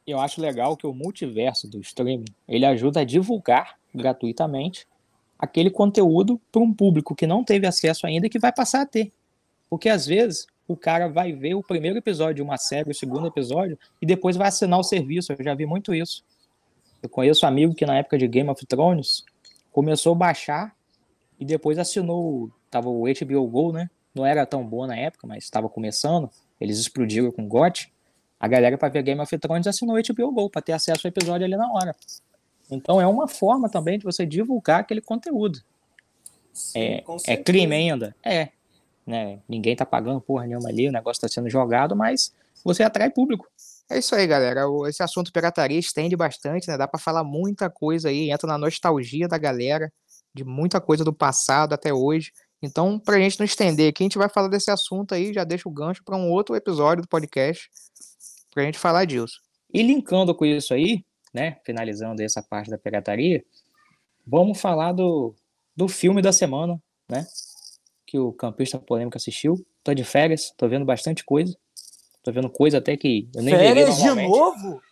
[0.07, 4.87] Eu acho legal que o multiverso do streaming ele ajuda a divulgar gratuitamente
[5.39, 8.87] aquele conteúdo para um público que não teve acesso ainda e que vai passar a
[8.87, 9.13] ter.
[9.69, 13.27] Porque às vezes o cara vai ver o primeiro episódio de uma série, o segundo
[13.27, 15.33] episódio, e depois vai assinar o serviço.
[15.33, 16.25] Eu já vi muito isso.
[17.03, 19.25] Eu conheço um amigo que na época de Game of Thrones
[19.73, 20.77] começou a baixar
[21.39, 23.89] e depois assinou, tava o HBO Go, né?
[24.15, 26.29] Não era tão boa na época, mas estava começando.
[26.61, 27.91] Eles explodiram com GOT.
[28.41, 31.11] A galera para ver Game of Thrones assinou o HBO Go para ter acesso ao
[31.11, 31.95] episódio ali na hora.
[32.71, 35.61] Então é uma forma também de você divulgar aquele conteúdo.
[36.51, 38.17] Sim, é, é crime ainda?
[38.25, 38.49] É.
[39.07, 39.41] Né?
[39.47, 42.33] Ninguém tá pagando porra nenhuma ali, o negócio tá sendo jogado, mas
[42.65, 43.47] você atrai público.
[43.91, 44.63] É isso aí, galera.
[44.89, 46.79] Esse assunto pirataria estende bastante, né?
[46.79, 49.93] Dá para falar muita coisa aí, entra na nostalgia da galera,
[50.33, 52.33] de muita coisa do passado até hoje.
[52.63, 55.69] Então, pra gente não estender aqui, a gente vai falar desse assunto aí, já deixa
[55.69, 57.69] o gancho para um outro episódio do podcast
[58.51, 59.41] pra gente falar disso.
[59.73, 63.45] E linkando com isso aí, né, finalizando essa parte da pirataria,
[64.27, 65.35] vamos falar do,
[65.77, 67.27] do filme da semana, né,
[68.07, 69.65] que o campista polêmico assistiu.
[69.83, 71.57] Tô de férias, tô vendo bastante coisa.
[72.23, 74.83] Tô vendo coisa até que eu nem Férias de novo?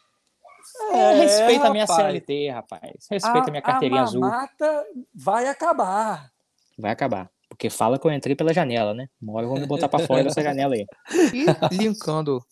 [0.93, 3.07] É, é, respeita a minha CLT, rapaz.
[3.11, 4.21] Respeita a minha carteirinha a azul.
[4.21, 6.31] mata vai acabar.
[6.79, 7.31] Vai acabar.
[7.49, 9.09] Porque fala que eu entrei pela janela, né?
[9.21, 10.87] Uma hora eu vou me botar pra fora dessa janela aí.
[11.73, 12.43] E linkando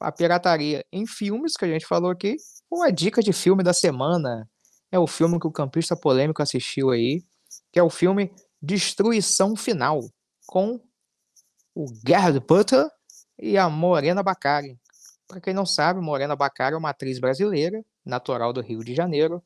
[0.00, 2.36] a pirataria em filmes, que a gente falou aqui,
[2.70, 4.48] uma dica de filme da semana
[4.90, 7.22] é o filme que o campista polêmico assistiu aí,
[7.70, 10.00] que é o filme Destruição Final,
[10.46, 10.80] com
[11.74, 12.88] o Gerard Butler
[13.38, 14.78] e a Morena Bacari.
[15.28, 19.42] Para quem não sabe, Morena Bacari é uma atriz brasileira, natural do Rio de Janeiro,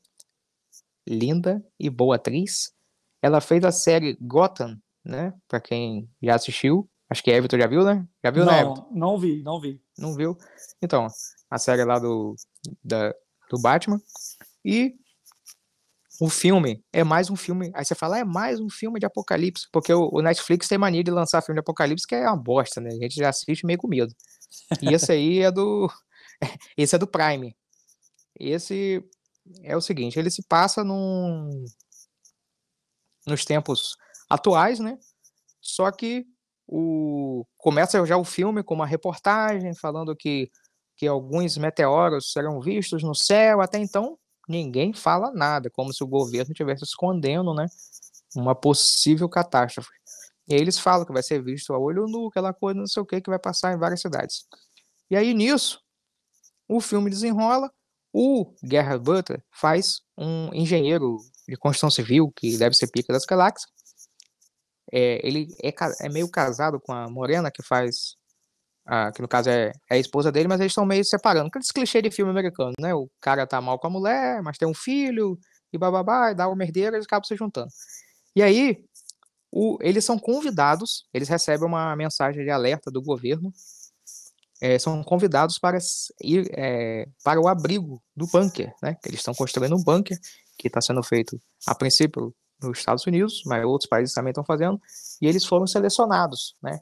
[1.07, 2.73] linda e boa atriz.
[3.21, 5.35] Ela fez a série Gotham, né?
[5.47, 8.07] Para quem já assistiu, acho que Everton já viu, né?
[8.23, 8.89] Já viu, não, né, Everton?
[8.91, 9.81] Não vi, não vi.
[9.97, 10.37] Não viu?
[10.83, 11.07] Então,
[11.49, 12.35] a série lá do,
[12.83, 13.15] da,
[13.49, 14.01] do Batman.
[14.65, 14.95] E
[16.21, 17.71] o filme é mais um filme.
[17.73, 21.05] Aí você fala, é mais um filme de apocalipse, porque o, o, Netflix tem mania
[21.05, 22.91] de lançar filme de apocalipse que é uma bosta, né?
[22.91, 24.13] A gente já assiste meio com medo.
[24.83, 25.89] E esse aí é do.
[26.77, 27.57] Esse é do Prime.
[28.39, 29.03] Esse
[29.63, 31.65] é o seguinte: ele se passa num,
[33.27, 33.97] nos tempos
[34.29, 34.99] atuais, né?
[35.61, 36.27] Só que
[36.67, 40.51] o começa já o filme com uma reportagem falando que,
[40.97, 43.61] que alguns meteoros serão vistos no céu.
[43.61, 47.67] Até então, ninguém fala nada, como se o governo estivesse escondendo, né,
[48.35, 49.91] uma possível catástrofe.
[50.49, 53.03] E aí eles falam que vai ser visto a olho nu, aquela coisa, não sei
[53.03, 54.47] o que, que vai passar em várias cidades.
[55.11, 55.81] E aí nisso,
[56.69, 57.73] o filme desenrola,
[58.13, 63.71] o Gerhard Butler faz um engenheiro de construção civil, que deve ser pica das galáxias.
[64.97, 68.15] É, ele é, é, meio casado com a Morena, que faz
[68.87, 71.49] ah, que no caso é, é, a esposa dele, mas eles estão meio separando.
[71.49, 72.95] Aqueles clichê de filme americano, né?
[72.95, 75.39] O cara tá mal com a mulher, mas tem um filho,
[75.73, 77.69] e bababá, e dá uma merdeira, eles acabam se juntando.
[78.37, 78.85] E aí,
[79.51, 83.53] o, eles são convidados, eles recebem uma mensagem de alerta do governo,
[84.61, 85.79] é, são convidados para
[86.23, 88.97] ir é, para o abrigo do bunker, né?
[89.05, 90.19] Eles estão construindo um bunker
[90.59, 92.35] que está sendo feito, a princípio,
[92.65, 94.81] nos Estados Unidos, mas outros países também estão fazendo,
[95.21, 96.81] e eles foram selecionados, né?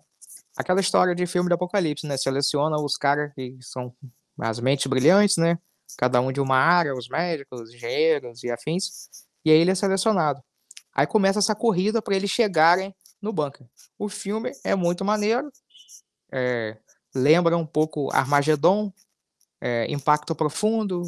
[0.57, 2.17] aquela história de filme do apocalipse, né?
[2.17, 3.95] Seleciona os caras que são
[4.39, 5.59] as mentes brilhantes, né?
[5.97, 9.09] Cada um de uma área, os médicos, os engenheiros e afins.
[9.45, 10.43] E aí ele é selecionado.
[10.95, 13.67] Aí começa essa corrida para eles chegarem no bunker.
[13.99, 15.51] O filme é muito maneiro.
[16.31, 16.77] É,
[17.15, 18.93] lembra um pouco Armagedon,
[19.61, 21.03] é, Impacto Profundo.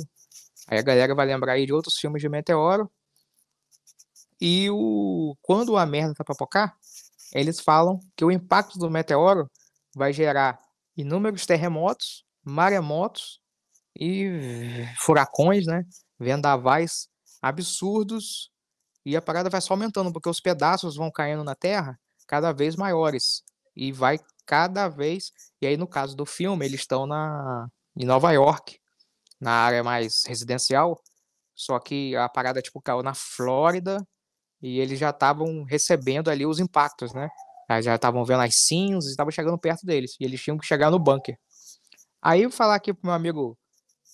[0.68, 2.91] Aí a galera vai lembrar aí de outros filmes de meteoro.
[4.47, 6.76] E o quando a merda tá pra pocar,
[7.32, 9.51] eles falam que o impacto do meteoro
[9.97, 10.61] vai gerar
[10.95, 13.40] inúmeros terremotos, maremotos
[13.99, 15.82] e furacões, né?
[16.20, 17.09] Vendavais
[17.40, 18.51] absurdos
[19.03, 22.76] e a parada vai só aumentando porque os pedaços vão caindo na Terra cada vez
[22.76, 23.42] maiores
[23.74, 27.66] e vai cada vez e aí no caso do filme eles estão na
[27.97, 28.78] em Nova York
[29.40, 31.03] na área mais residencial
[31.55, 34.07] só que a parada tipo caiu na Flórida
[34.65, 37.29] e eles já estavam recebendo ali os impactos, né?
[37.83, 40.17] Já estavam vendo as cinzas estavam chegando perto deles.
[40.19, 41.37] E eles tinham que chegar no bunker.
[42.23, 43.59] Aí eu vou falar aqui pro meu amigo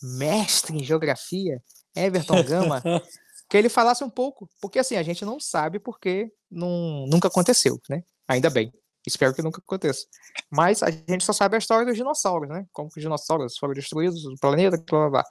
[0.02, 1.62] mestre em geografia,
[1.94, 2.82] Everton Gama,
[3.48, 7.80] que ele falasse um pouco, porque assim, a gente não sabe porque não, nunca aconteceu,
[7.88, 8.02] né?
[8.26, 8.72] Ainda bem.
[9.06, 10.04] Espero que nunca aconteça.
[10.50, 12.66] Mas a gente só sabe a história dos dinossauros, né?
[12.72, 15.24] Como que os dinossauros foram destruídos, o planeta, blá blá blá.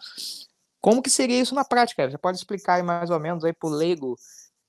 [0.80, 2.09] Como que seria isso na prática?
[2.09, 4.15] Você pode explicar aí mais ou menos aí pro leigo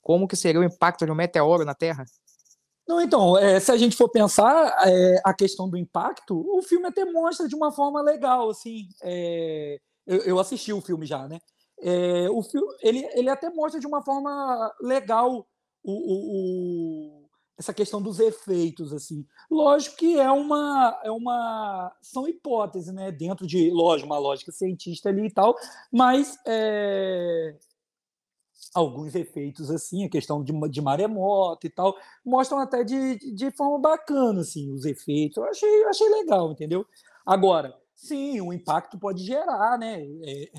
[0.02, 2.04] como que seria o impacto de um meteoro na Terra?
[2.90, 6.88] Não, então, é, se a gente for pensar é, a questão do impacto, o filme
[6.88, 8.88] até mostra de uma forma legal, assim.
[9.02, 11.38] É, eu, eu, assisti o filme já, né?
[11.80, 15.46] É, o filme, ele, ele até mostra de uma forma legal
[15.84, 19.24] o, o, essa questão dos efeitos, assim.
[19.50, 23.12] Lógico que é uma, é uma são hipóteses, né?
[23.12, 25.54] Dentro de, lógico, uma lógica cientista ali e tal,
[25.92, 27.54] mas é,
[28.74, 33.78] alguns efeitos assim, a questão de, de maremoto e tal, mostram até de, de forma
[33.78, 35.36] bacana assim os efeitos.
[35.36, 36.86] Eu achei, achei legal, entendeu?
[37.24, 40.02] Agora, sim, o impacto pode gerar, né?
[40.22, 40.50] É,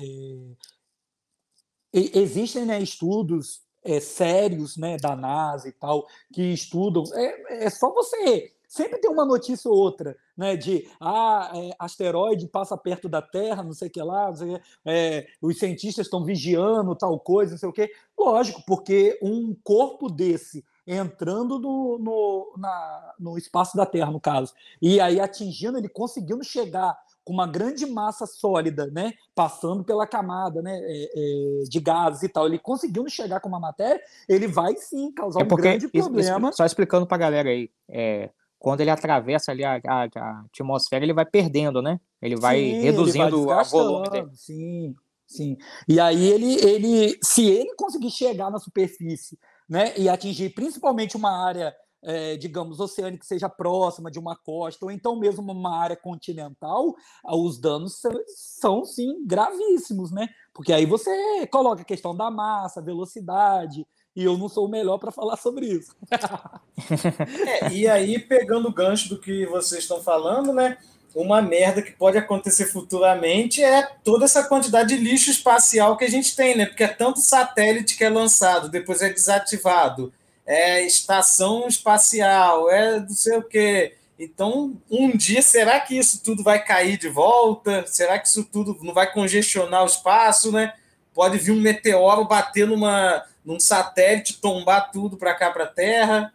[1.92, 7.04] é, existem né, estudos é, sérios né, da NASA e tal, que estudam.
[7.14, 8.52] É, é só você.
[8.68, 10.56] Sempre tem uma notícia ou outra, né?
[10.56, 14.54] De ah, é, asteroide passa perto da Terra, não sei o que lá, não sei
[14.54, 17.90] o que, é, os cientistas estão vigiando tal coisa, não sei o que.
[18.18, 24.52] Lógico, porque um corpo desse entrando no, no, na, no espaço da Terra, no caso,
[24.80, 30.60] e aí atingindo, ele conseguindo chegar com uma grande massa sólida, né, passando pela camada
[30.60, 34.74] né, é, é, de gases e tal, ele conseguindo chegar com uma matéria, ele vai
[34.76, 36.52] sim causar é um grande problema.
[36.52, 38.30] Só explicando para a galera aí, é,
[38.62, 41.98] quando ele atravessa ali a, a, a, atmosfera, ele vai perdendo, né?
[42.22, 44.30] Ele vai sim, reduzindo ele vai o volume dele.
[44.34, 44.94] Sim,
[45.26, 45.56] sim.
[45.88, 49.36] E aí ele, ele, se ele conseguir chegar na superfície,
[49.68, 54.84] né, e atingir principalmente uma área é, digamos, oceânica que seja próxima de uma costa,
[54.84, 56.94] ou então mesmo uma área continental,
[57.24, 60.28] ah, os danos são, são, sim gravíssimos, né?
[60.52, 64.98] Porque aí você coloca a questão da massa, velocidade, e eu não sou o melhor
[64.98, 65.94] para falar sobre isso.
[67.46, 70.78] é, e aí, pegando o gancho do que vocês estão falando, né?
[71.14, 76.10] Uma merda que pode acontecer futuramente é toda essa quantidade de lixo espacial que a
[76.10, 76.66] gente tem, né?
[76.66, 80.12] Porque é tanto satélite que é lançado, depois é desativado
[80.46, 83.94] é estação espacial, é não sei o quê.
[84.18, 87.84] Então, um dia, será que isso tudo vai cair de volta?
[87.86, 90.74] Será que isso tudo não vai congestionar o espaço, né?
[91.14, 96.32] Pode vir um meteoro bater numa, num satélite, tombar tudo para cá, para a Terra.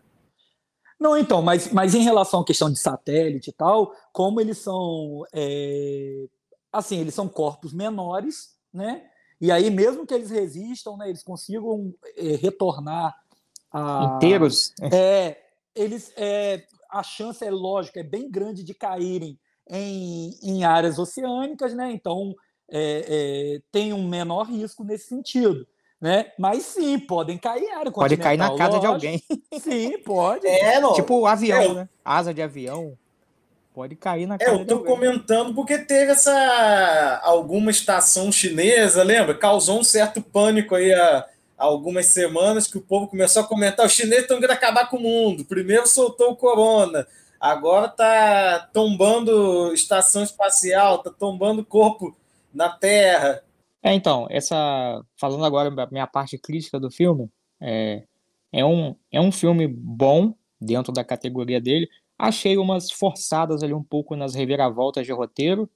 [1.00, 5.24] Não, então, mas, mas em relação à questão de satélite e tal, como eles são,
[5.34, 6.26] é,
[6.72, 9.04] assim, eles são corpos menores, né?
[9.40, 13.16] E aí, mesmo que eles resistam, né, eles consigam é, retornar
[13.72, 14.74] a, inteiros.
[14.92, 15.38] É,
[15.76, 19.40] eles, é, a chance é lógica, é bem grande de caírem
[19.70, 21.92] em, em áreas oceânicas, né?
[21.92, 22.36] Então
[22.70, 25.68] é, é, tem um menor risco nesse sentido.
[26.00, 26.32] Né?
[26.38, 28.82] Mas sim, podem cair em área Pode cair na casa lógico.
[28.82, 29.24] de alguém.
[29.60, 30.46] Sim, pode.
[30.46, 30.94] É, não.
[30.94, 31.90] Tipo avião, é, né?
[32.06, 32.96] Asa de avião.
[33.74, 34.52] Pode cair na casa.
[34.52, 39.34] É, eu tô comentando porque teve essa alguma estação chinesa, lembra?
[39.34, 41.26] Causou um certo pânico aí a
[41.58, 45.02] algumas semanas que o povo começou a comentar: os chineses estão querendo acabar com o
[45.02, 45.46] mundo.
[45.46, 47.08] Primeiro soltou o corona,
[47.40, 52.16] agora está tombando estação espacial, está tombando corpo
[52.54, 53.44] na Terra.
[53.88, 57.32] É, então, essa falando agora da minha parte crítica do filme,
[57.62, 58.04] é,
[58.52, 61.88] é, um, é um filme bom dentro da categoria dele.
[62.20, 65.70] Achei umas forçadas ali um pouco nas reviravoltas de roteiro.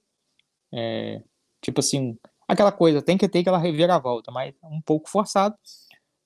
[0.70, 1.22] É,
[1.62, 5.56] tipo assim, aquela coisa, tem que ter aquela reviravolta, mas um pouco forçado.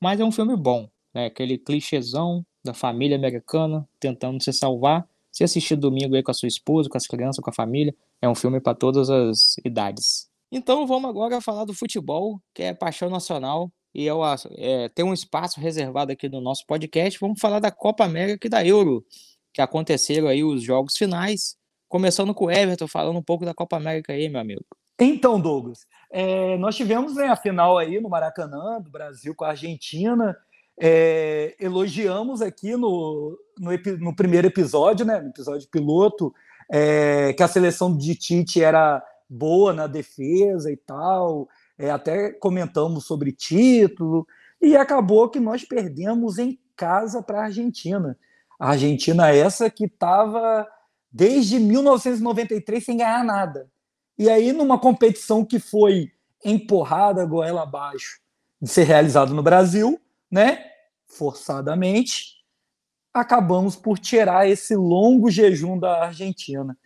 [0.01, 1.27] Mas é um filme bom, né?
[1.27, 5.09] Aquele clichêzão da família americana tentando se salvar.
[5.31, 8.29] Se assistir domingo aí com a sua esposa, com as crianças, com a família, é
[8.29, 10.26] um filme para todas as idades.
[10.51, 14.21] Então vamos agora falar do futebol, que é paixão nacional e eu,
[14.59, 17.19] é, tem um espaço reservado aqui no nosso podcast.
[17.19, 19.03] Vamos falar da Copa América e da Euro,
[19.55, 21.57] que aconteceram aí os jogos finais.
[21.89, 24.63] Começando com o Everton, falando um pouco da Copa América aí, meu amigo.
[25.01, 29.49] Então, Douglas, é, nós tivemos né, a final aí no Maracanã, do Brasil com a
[29.49, 30.37] Argentina.
[30.79, 36.35] É, elogiamos aqui no, no, no, primeiro episódio, né, no episódio piloto,
[36.71, 41.49] é, que a seleção de Tite era boa na defesa e tal.
[41.79, 44.27] É, até comentamos sobre título.
[44.61, 48.19] E acabou que nós perdemos em casa para a Argentina.
[48.59, 50.67] A Argentina essa que estava
[51.13, 53.71] desde 1993 sem ganhar nada.
[54.19, 56.11] E aí, numa competição que foi
[56.45, 58.21] empurrada goela abaixo
[58.61, 60.01] de ser realizada no Brasil,
[60.31, 60.65] né?
[61.07, 62.37] Forçadamente,
[63.13, 66.77] acabamos por tirar esse longo jejum da Argentina.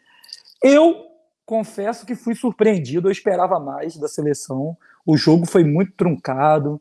[0.63, 1.10] Eu
[1.51, 4.77] confesso que fui surpreendido, eu esperava mais da seleção.
[5.05, 6.81] O jogo foi muito truncado,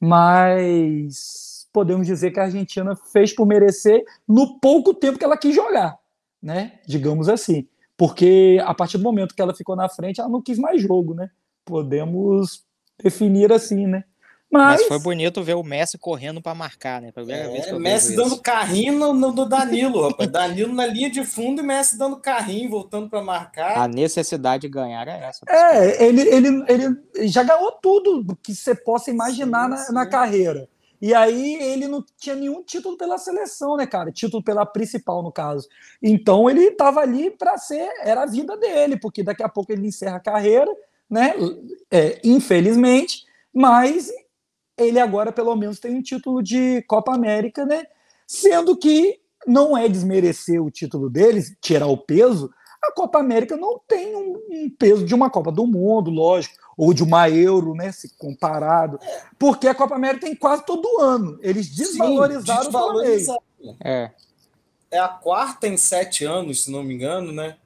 [0.00, 5.54] mas podemos dizer que a Argentina fez por merecer no pouco tempo que ela quis
[5.54, 5.98] jogar,
[6.42, 6.80] né?
[6.86, 10.56] Digamos assim porque a partir do momento que ela ficou na frente, ela não quis
[10.56, 11.28] mais jogo, né?
[11.64, 12.64] Podemos
[13.02, 14.04] definir assim, né?
[14.50, 17.12] Mas, Mas foi bonito ver o Messi correndo para marcar, né?
[17.12, 18.40] Primeira é, vez que eu Messi dando isso.
[18.42, 20.30] carrinho no, no, do Danilo, rapaz.
[20.30, 23.76] Danilo na linha de fundo e Messi dando carrinho, voltando para marcar.
[23.76, 25.44] A necessidade de ganhar é essa.
[25.46, 29.92] É, ele, ele, ele já ganhou tudo que você possa imaginar sim, na, sim.
[29.92, 30.66] na, carreira.
[31.00, 34.10] E aí ele não tinha nenhum título pela seleção, né, cara?
[34.10, 35.68] Título pela principal, no caso.
[36.02, 39.86] Então ele estava ali para ser, era a vida dele, porque daqui a pouco ele
[39.86, 40.74] encerra a carreira,
[41.08, 41.34] né?
[41.90, 44.10] É, infelizmente, mas
[44.78, 47.86] ele agora pelo menos tem um título de Copa América, né?
[48.26, 52.50] Sendo que não é desmerecer o título deles, tirar o peso,
[52.82, 56.94] a Copa América não tem um, um, peso de uma Copa do Mundo, lógico, ou
[56.94, 58.98] de uma Euro, né, se comparado,
[59.38, 61.38] porque a Copa América tem quase todo ano.
[61.42, 63.42] Eles desvalorizaram Sim, desvalorizaram.
[63.60, 64.12] o É.
[64.90, 67.56] É a quarta em sete anos, se não me engano, né?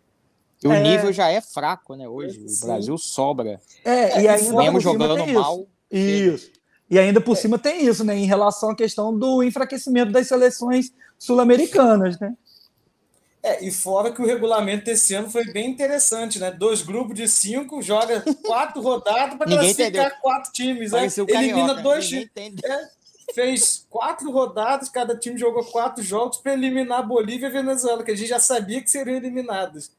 [0.62, 0.80] E o é...
[0.82, 2.08] nível já é fraco, né?
[2.08, 2.64] Hoje Sim.
[2.64, 3.60] o Brasil sobra.
[3.84, 5.66] É, e ainda mesmo jogando mal.
[5.90, 6.50] Isso.
[6.92, 8.14] E ainda por cima tem isso, né?
[8.14, 12.36] Em relação à questão do enfraquecimento das seleções sul-americanas, né?
[13.42, 16.50] É, e fora que o regulamento desse ano foi bem interessante, né?
[16.50, 21.06] Dois grupos de cinco, joga quatro rodadas para classificar quatro times, né?
[21.06, 22.30] Elimina carioca, dois times.
[22.62, 22.88] É,
[23.32, 28.14] fez quatro rodadas, cada time jogou quatro jogos para eliminar Bolívia e Venezuela, que a
[28.14, 29.90] gente já sabia que seriam eliminados.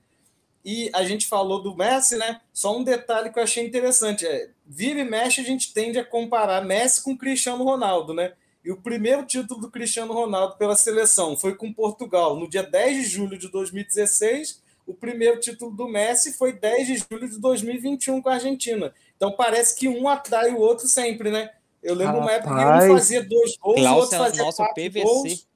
[0.63, 2.39] E a gente falou do Messi, né?
[2.53, 6.05] Só um detalhe que eu achei interessante: é, vira e mexe, a gente tende a
[6.05, 8.33] comparar Messi com Cristiano Ronaldo, né?
[8.63, 12.97] E o primeiro título do Cristiano Ronaldo pela seleção foi com Portugal, no dia 10
[12.97, 14.61] de julho de 2016.
[14.87, 18.93] O primeiro título do Messi foi 10 de julho de 2021 com a Argentina.
[19.17, 21.49] Então parece que um atrai o outro sempre, né?
[21.81, 24.75] Eu lembro Rapaz, uma época que um fazia dois gols, o outro fazia nosso quatro
[24.75, 25.03] PVC.
[25.03, 25.47] gols.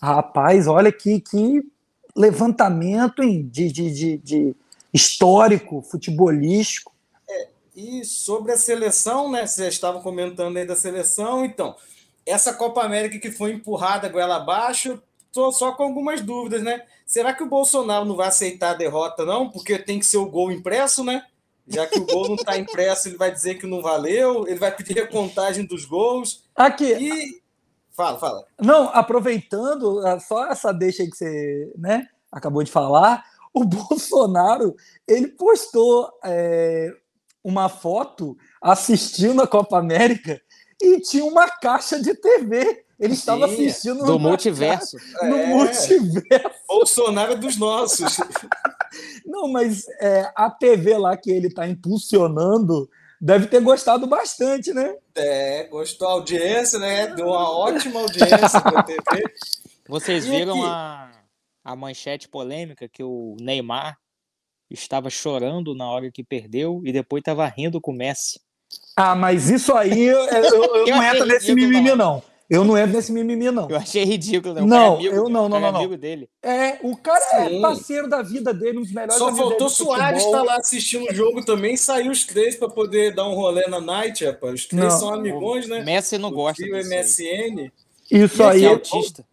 [0.00, 1.62] Rapaz, olha que, que
[2.16, 4.56] levantamento de, de, de, de
[4.92, 6.92] histórico, futebolístico.
[7.78, 9.46] E sobre a seleção, né?
[9.46, 11.76] Vocês estavam comentando aí da seleção, então
[12.26, 16.84] essa Copa América que foi empurrada goela abaixo, estou só com algumas dúvidas, né?
[17.06, 19.48] Será que o Bolsonaro não vai aceitar a derrota, não?
[19.48, 21.24] Porque tem que ser o gol impresso, né?
[21.68, 24.74] Já que o gol não está impresso, ele vai dizer que não valeu, ele vai
[24.74, 26.42] pedir a contagem dos gols.
[26.56, 26.92] Aqui.
[26.94, 27.40] E...
[27.92, 28.44] Fala, fala.
[28.60, 33.24] Não, aproveitando, ah, só essa deixa aí que você né, acabou de falar,
[33.54, 34.74] o Bolsonaro
[35.06, 36.92] ele postou é,
[37.48, 40.38] uma foto assistindo a Copa América
[40.80, 42.84] e tinha uma caixa de TV.
[43.00, 44.98] Ele Sim, estava assistindo do multiverso.
[44.98, 46.50] Caixa, no é, multiverso.
[46.68, 48.18] Bolsonaro é dos nossos.
[49.24, 52.88] Não, mas é, a TV lá que ele está impulsionando
[53.20, 54.94] deve ter gostado bastante, né?
[55.14, 57.06] É, gostou a audiência, né?
[57.14, 59.24] Deu uma ótima audiência para a TV.
[59.88, 61.10] Vocês viram a,
[61.64, 63.96] a manchete polêmica que o Neymar
[64.70, 68.40] estava chorando na hora que perdeu e depois estava rindo com o Messi.
[68.96, 72.22] Ah, mas isso aí eu, eu, eu não entro nesse mimimi, não.
[72.50, 73.68] Eu não entro nesse mimimi, não.
[73.68, 74.54] Eu achei ridículo.
[74.54, 75.68] Não, não amigo, eu não, não, não.
[75.68, 76.30] amigo dele.
[76.42, 77.58] É, o cara é Sim.
[77.58, 81.04] é parceiro da vida dele, um dos melhores Só faltou Soares estar tá lá assistindo
[81.10, 84.54] o jogo também, saiu os três para poder dar um rolê na night, rapaz.
[84.54, 84.98] Os três não.
[84.98, 85.82] são amigões, né?
[85.84, 86.62] Messi não gosta.
[86.64, 87.70] O MSN.
[88.10, 88.64] Isso aí.
[88.64, 89.24] É autista.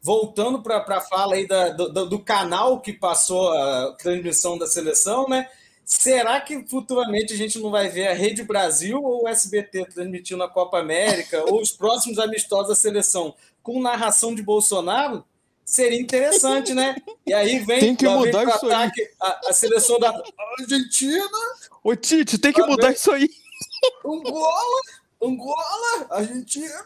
[0.00, 5.28] Voltando para a fala aí da, do, do canal que passou a transmissão da seleção,
[5.28, 5.48] né?
[5.88, 10.42] Será que futuramente a gente não vai ver a Rede Brasil ou o SBT transmitindo
[10.42, 15.24] a Copa América ou os próximos amistosos da seleção com narração de Bolsonaro?
[15.64, 16.94] Seria interessante, né?
[17.26, 19.08] E aí vem, tem que mudar isso ataque, aí.
[19.20, 20.12] A, a, seleção da
[20.58, 21.26] Argentina.
[21.82, 23.28] Ô Tite, tem que mudar isso aí.
[24.04, 24.80] Angola,
[25.22, 26.84] Angola, Argentina.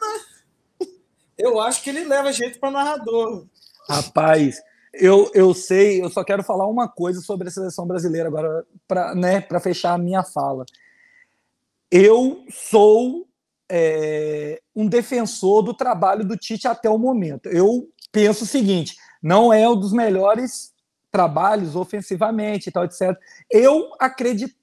[1.36, 3.46] Eu acho que ele leva jeito para narrador.
[3.88, 4.60] Rapaz,
[4.92, 9.14] eu, eu sei, eu só quero falar uma coisa sobre a seleção brasileira agora, para
[9.14, 10.64] né, fechar a minha fala.
[11.90, 13.26] Eu sou
[13.70, 17.48] é, um defensor do trabalho do Tite até o momento.
[17.48, 20.72] Eu penso o seguinte: não é um dos melhores
[21.10, 23.18] trabalhos ofensivamente e tal, etc.
[23.50, 24.54] Eu acredito,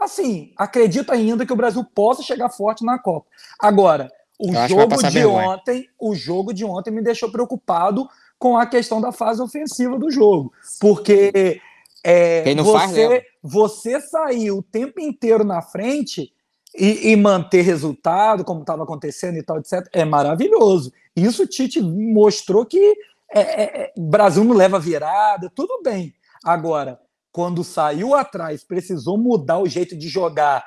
[0.00, 3.28] assim, acredito ainda que o Brasil possa chegar forte na Copa.
[3.58, 4.10] Agora,
[4.42, 9.12] o jogo de ontem, o jogo de ontem me deixou preocupado com a questão da
[9.12, 10.52] fase ofensiva do jogo.
[10.80, 11.60] Porque
[12.04, 16.32] é, você, faz, você sair o tempo inteiro na frente
[16.76, 20.92] e, e manter resultado, como estava acontecendo e tal, etc., é maravilhoso.
[21.14, 22.96] Isso o Tite mostrou que
[23.34, 26.12] é, é, é, Brasil não leva virada, tudo bem.
[26.44, 26.98] Agora,
[27.30, 30.64] quando saiu atrás, precisou mudar o jeito de jogar,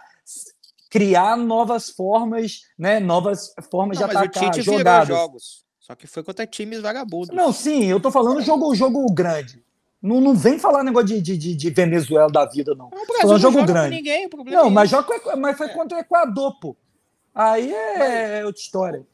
[0.96, 5.10] criar novas formas, né, novas formas não, de atacar, mas o Tite jogadas.
[5.10, 5.66] jogos.
[5.78, 7.36] Só que foi contra times vagabundos.
[7.36, 9.62] Não, sim, eu tô falando jogo, jogo grande.
[10.02, 12.89] Não, não vem falar negócio de, de, de Venezuela da vida, não.
[12.89, 13.98] não o Brasil não jogo grande.
[13.98, 15.74] Ninguém, não, é mas, joga, mas foi é.
[15.74, 16.78] contra o Equador, pô.
[17.34, 19.06] Aí é, outra história.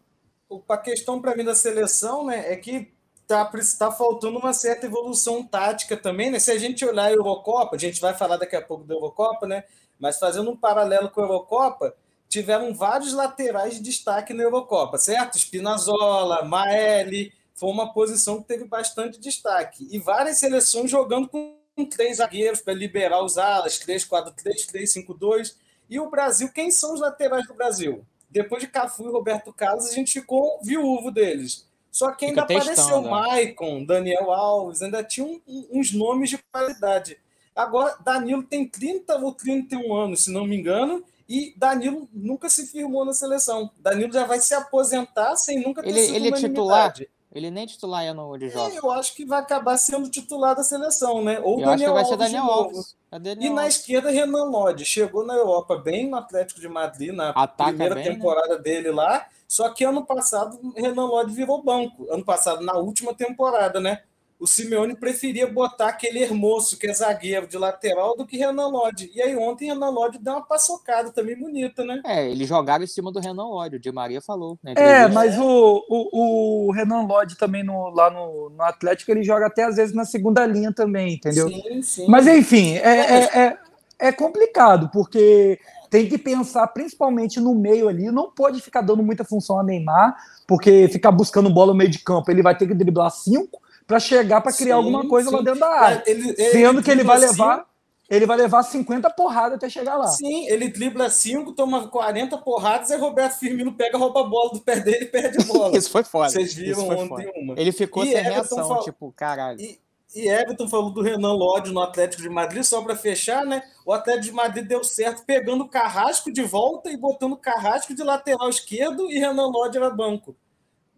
[0.70, 2.92] A questão para mim da seleção, né, é que
[3.26, 6.38] tá, tá faltando uma certa evolução tática também, né?
[6.38, 9.48] Se a gente olhar a Eurocopa, a gente vai falar daqui a pouco da Eurocopa,
[9.48, 9.64] né?
[10.02, 11.96] Mas fazendo um paralelo com a Eurocopa,
[12.28, 15.38] tiveram vários laterais de destaque na Eurocopa, certo?
[15.38, 19.88] Spinazzola, Maeli, foi uma posição que teve bastante destaque.
[19.92, 21.56] E várias seleções jogando com
[21.90, 25.56] três zagueiros para liberar os alas, 3-4-3, 3-5-2.
[25.88, 28.04] E o Brasil, quem são os laterais do Brasil?
[28.30, 31.68] Depois de Cafu e Roberto Carlos, a gente ficou viúvo deles.
[31.92, 33.10] Só que ainda apareceu né?
[33.10, 37.20] Maicon, Daniel Alves, ainda tinha um, uns nomes de qualidade.
[37.56, 42.68] Agora, Danilo tem 30 ou 31 anos, se não me engano, e Danilo nunca se
[42.68, 43.72] firmou na seleção.
[43.80, 46.94] Danilo já vai se aposentar sem nunca ter ele, sido ele é titular.
[47.34, 48.76] Ele nem titular é no jogos.
[48.76, 51.40] Eu acho que vai acabar sendo titular da seleção, né?
[51.40, 52.98] Ou eu Daniel acho que vai Alves ser Daniel Alves.
[53.10, 53.56] Daniel e Alves.
[53.56, 54.84] na esquerda, Renan Lodge.
[54.84, 58.12] Chegou na Europa bem no Atlético de Madrid, na Ataca primeira bem, né?
[58.12, 58.62] temporada né?
[58.62, 59.26] dele lá.
[59.48, 62.06] Só que ano passado, Renan Lodge virou banco.
[62.12, 64.02] Ano passado, na última temporada, né?
[64.42, 69.12] O Simeone preferia botar aquele hermoso, que é zagueiro de lateral, do que Renan Lodge.
[69.14, 72.02] E aí ontem Renan Lodge deu uma paçocada também bonita, né?
[72.04, 74.58] É, eles jogaram em cima do Renan Lodge, o Di Maria falou.
[74.64, 79.24] Né, é, mas o, o, o, Renan Lodge também no, lá no, no Atlético, ele
[79.24, 81.48] joga até às vezes na segunda linha também, entendeu?
[81.48, 82.08] Sim, sim.
[82.08, 83.58] Mas enfim, é, é, é,
[84.00, 89.24] é complicado, porque tem que pensar principalmente no meio ali, não pode ficar dando muita
[89.24, 90.16] função a Neymar,
[90.48, 93.62] porque ficar buscando bola no meio de campo, ele vai ter que driblar cinco,
[93.92, 95.36] para chegar para criar sim, alguma coisa sim.
[95.36, 96.04] lá dentro da área.
[96.08, 97.56] Ele, ele, Sendo que ele vai levar.
[97.56, 97.66] Assim,
[98.10, 100.08] ele vai levar 50 porradas até chegar lá.
[100.08, 104.62] Sim, ele dribla 5, toma 40 porradas, e Roberto Firmino pega, rouba a bola do
[104.62, 105.76] pé dele e perde a bola.
[105.78, 106.30] Isso foi foda.
[106.30, 107.32] Vocês viram ontem foda.
[107.36, 107.54] uma.
[107.58, 108.84] Ele ficou e sem Everton reação, fal...
[108.84, 109.60] tipo, caralho.
[109.60, 109.80] E,
[110.14, 113.64] e Everton falou do Renan Lodge no Atlético de Madrid, só para fechar, né?
[113.86, 117.94] O Atlético de Madrid deu certo pegando o Carrasco de volta e botando o Carrasco
[117.94, 120.36] de lateral esquerdo e Renan Lodge era banco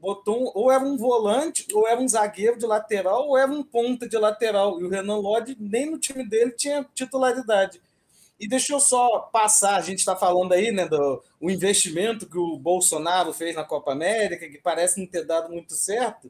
[0.04, 3.64] botou um, ou era um volante, ou era um zagueiro de lateral, ou era um
[3.64, 4.82] ponta de lateral.
[4.82, 7.82] E o Renan Lodge, nem no time dele, tinha titularidade.
[8.38, 12.38] E deixa eu só passar, a gente está falando aí né, do o investimento que
[12.38, 16.30] o Bolsonaro fez na Copa América, que parece não ter dado muito certo.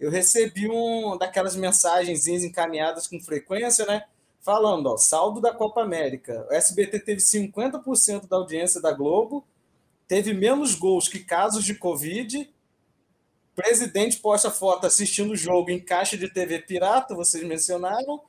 [0.00, 4.04] Eu recebi um daquelas mensagens encaminhadas com frequência, né?
[4.40, 6.44] Falando, ó, saldo da Copa América.
[6.50, 9.44] O SBT teve 50% da audiência da Globo,
[10.08, 12.51] teve menos gols que casos de Covid
[13.54, 18.20] presidente posta foto assistindo o jogo em caixa de TV pirata, vocês mencionaram.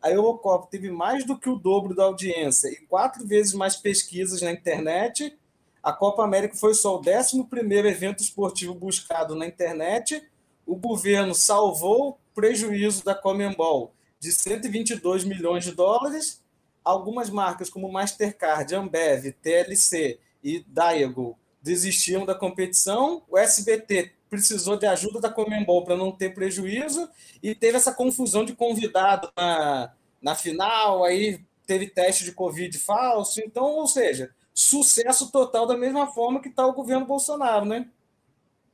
[0.00, 4.40] A Eurocopa teve mais do que o dobro da audiência e quatro vezes mais pesquisas
[4.40, 5.36] na internet.
[5.82, 7.46] A Copa América foi só o 11
[7.86, 10.22] evento esportivo buscado na internet.
[10.64, 16.42] O governo salvou o prejuízo da Comembol de 122 milhões de dólares.
[16.84, 23.22] Algumas marcas, como Mastercard, Ambev, TLC e Diago, desistiram da competição.
[23.28, 27.08] O SBT precisou de ajuda da Comembol para não ter prejuízo
[27.42, 33.40] e teve essa confusão de convidado na, na final, aí teve teste de Covid falso.
[33.40, 37.88] Então, ou seja, sucesso total da mesma forma que está o governo Bolsonaro, né?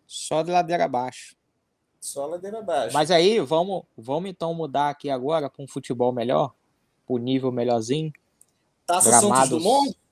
[0.06, 1.36] Só de ladeira abaixo.
[2.00, 2.94] Só ladeira abaixo.
[2.94, 6.52] Mas aí, vamos, vamos então mudar aqui agora para um futebol melhor,
[7.06, 8.12] para o nível melhorzinho.
[8.86, 9.48] Taça Gramados...
[9.48, 10.03] Santos Dumont?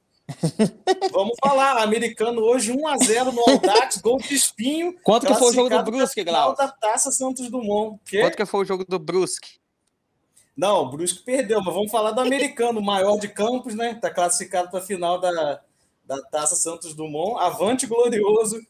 [1.12, 4.94] Vamos falar, americano hoje 1x0 no Audax, gol de espinho.
[5.02, 6.56] Quanto que foi o jogo do Brusque, Glauco?
[6.56, 8.00] da Taça Santos Dumont.
[8.04, 8.20] Que?
[8.20, 9.60] Quanto que foi o jogo do Brusque?
[10.56, 13.92] Não, o Brusque perdeu, mas vamos falar do americano, o maior de campos, né?
[13.92, 15.60] Está classificado para a final da,
[16.04, 17.40] da Taça Santos Dumont.
[17.40, 18.60] Avante glorioso.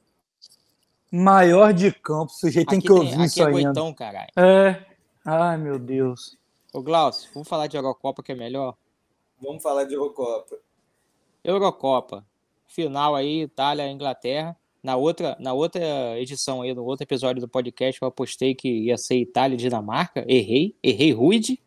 [1.11, 3.63] Maior de campos, o sujeito tem que ouvir tem, isso é ainda.
[3.65, 4.31] Goitão, caralho.
[4.37, 4.85] É.
[5.25, 6.39] Ai, meu Deus.
[6.73, 8.75] Ô, Glaucio, vamos falar de Eurocopa que é melhor?
[9.41, 10.57] Vamos falar de Eurocopa.
[11.45, 12.25] Eurocopa.
[12.67, 14.57] Final aí, Itália, Inglaterra.
[14.83, 18.97] Na outra, na outra edição aí, no outro episódio do podcast, eu apostei que ia
[18.97, 20.25] ser Itália e Dinamarca.
[20.27, 21.61] Errei, errei rude.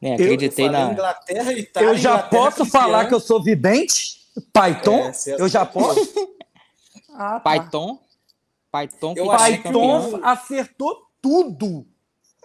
[0.00, 0.14] Né?
[0.14, 0.92] Acreditei eu na.
[0.92, 4.26] Inglaterra, Itália, eu já Inglaterra posso falar que eu sou vidente?
[4.52, 5.10] Python?
[5.26, 6.00] É, eu já posso?
[7.12, 7.40] ah, tá.
[7.40, 7.98] Python.
[8.70, 11.86] Python, eu Python acertou tudo.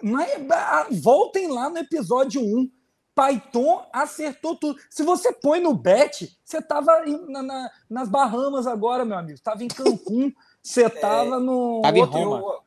[0.02, 0.94] É...
[0.94, 2.70] Voltem lá no episódio 1.
[3.14, 4.78] Python acertou tudo.
[4.88, 9.34] Se você põe no bet, você estava na, na, nas Bahamas agora, meu amigo.
[9.34, 10.32] Estava em Cancún,
[10.62, 11.80] você estava é, no.
[11.82, 12.38] Tava em Roma.
[12.38, 12.62] Eu,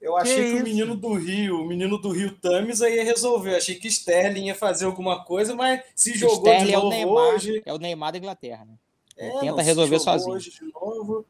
[0.00, 3.52] eu achei que, que o menino do Rio, o menino do Rio Tames ia resolver.
[3.52, 6.86] Eu achei que Sterling ia fazer alguma coisa, mas se jogou Sterling de novo é
[6.86, 7.62] o Neymar, hoje.
[7.64, 8.74] É o Neymar da Inglaterra, né?
[9.16, 10.34] É, tenta não, resolver sozinho.
[10.34, 11.24] Hoje de novo.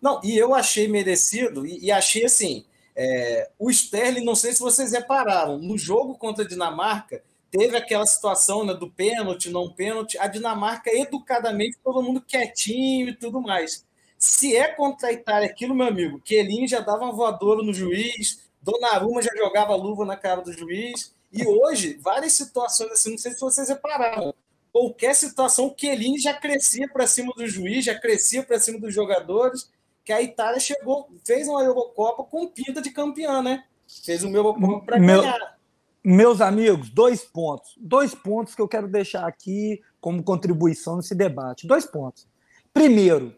[0.00, 2.64] Não, e eu achei merecido, e, e achei assim.
[2.96, 8.06] É, o Sterling, não sei se vocês repararam, no jogo contra a Dinamarca, teve aquela
[8.06, 13.84] situação né, do pênalti, não pênalti, a Dinamarca, educadamente, todo mundo quietinho e tudo mais.
[14.18, 18.48] Se é contra a Itália aquilo, meu amigo, Quelinho já dava uma voadora no juiz,
[18.62, 23.32] Donnarumma já jogava luva na cara do juiz, e hoje, várias situações assim, não sei
[23.32, 24.34] se vocês repararam,
[24.72, 29.70] qualquer situação, o já crescia para cima do juiz, já crescia para cima dos jogadores,
[30.04, 33.64] que a Itália chegou, fez uma Eurocopa com pinta de campeã, né?
[34.04, 35.22] Fez uma Eurocopa para Meu...
[35.22, 35.59] ganhar.
[36.02, 37.74] Meus amigos, dois pontos.
[37.76, 41.66] Dois pontos que eu quero deixar aqui como contribuição nesse debate.
[41.66, 42.26] Dois pontos.
[42.72, 43.34] Primeiro,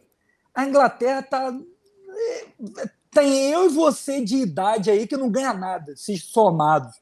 [0.54, 1.52] a Inglaterra está.
[3.10, 6.92] Tem eu e você de idade aí que não ganha nada, se somados.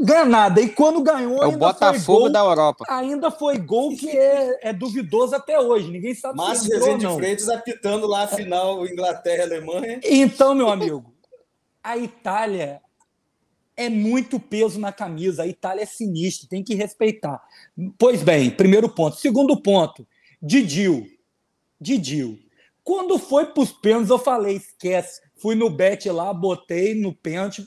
[0.00, 0.60] Ganha nada.
[0.60, 1.42] E quando ganhou.
[1.42, 2.84] É o Botafogo gol, da Europa.
[2.88, 5.90] Ainda foi gol que é, é duvidoso até hoje.
[5.90, 10.00] Ninguém sabe Márcio se entrou, Rezende Freitas apitando lá a final Inglaterra-Alemanha.
[10.04, 11.14] Então, meu amigo,
[11.82, 12.82] a Itália
[13.76, 15.42] é muito peso na camisa.
[15.42, 17.42] A Itália é sinistra, tem que respeitar.
[17.98, 19.16] Pois bem, primeiro ponto.
[19.16, 20.06] Segundo ponto,
[20.40, 21.06] Didil.
[21.80, 22.38] Didil.
[22.82, 25.20] Quando foi para os pênaltis, eu falei, esquece.
[25.36, 27.66] Fui no bet lá, botei no pênalti.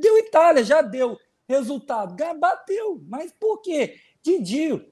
[0.00, 1.18] Deu Itália, já deu.
[1.48, 3.02] Resultado, bateu.
[3.08, 3.96] Mas por quê?
[4.22, 4.84] Didil,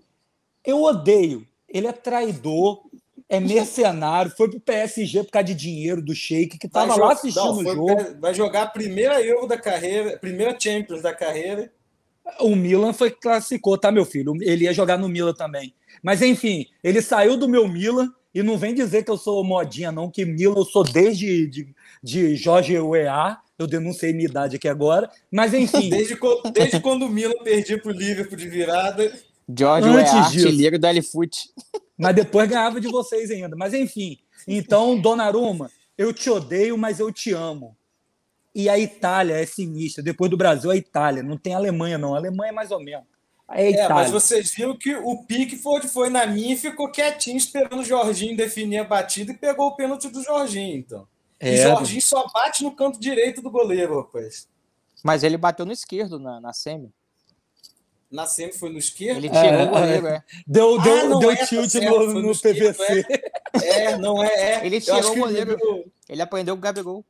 [0.65, 1.47] eu odeio.
[1.69, 2.89] Ele é traidor,
[3.29, 7.59] é mercenário, foi pro PSG por causa de dinheiro do Sheik, que estava lá assistindo
[7.59, 8.17] o jogo.
[8.21, 11.71] Vai jogar a primeira Euro da carreira, primeira Champions da carreira.
[12.41, 14.35] O Milan foi classificou, tá, meu filho?
[14.41, 15.75] Ele ia jogar no Milan também.
[16.03, 19.93] Mas enfim, ele saiu do meu Milan e não vem dizer que eu sou modinha,
[19.93, 23.39] não, que Milan eu sou desde de, de Jorge UEA.
[23.59, 25.91] Eu denunciei minha idade aqui agora, mas enfim.
[25.91, 26.17] Desde,
[26.55, 29.13] desde quando o Milan perdia pro Liverpool de virada.
[29.49, 31.51] Jorge Antes UEA, artilheiro do L-Foot.
[31.99, 33.57] Mas depois ganhava de vocês ainda.
[33.57, 34.19] Mas enfim.
[34.47, 37.77] Então, Donnarumma, eu te odeio, mas eu te amo.
[38.55, 40.03] E a Itália é sinistra.
[40.03, 41.23] Depois do Brasil, a Itália.
[41.23, 42.15] Não tem Alemanha, não.
[42.15, 43.07] A Alemanha é mais ou menos.
[43.51, 47.39] É, é, mas vocês viram que o pique foi, foi na minha e ficou quietinho
[47.39, 51.09] esperando o Jorginho definir a batida e pegou o pênalti do Jorginho, então.
[51.41, 54.47] É, e Jorginho só bate no canto direito do goleiro, rapaz.
[55.03, 56.93] Mas ele bateu no esquerdo na, na semi.
[58.11, 59.19] Na semi foi no esquerdo?
[59.19, 60.25] Ele tirou é, o goleiro, é.
[60.47, 63.07] Deu, deu, ah, deu é, tilt tá no, no, no PVC.
[63.63, 63.83] É.
[63.83, 63.99] é.
[63.99, 64.67] não é, é.
[64.67, 65.53] Ele tirou o goleiro.
[65.61, 67.05] Ele, ele aprendeu com o Gabigol.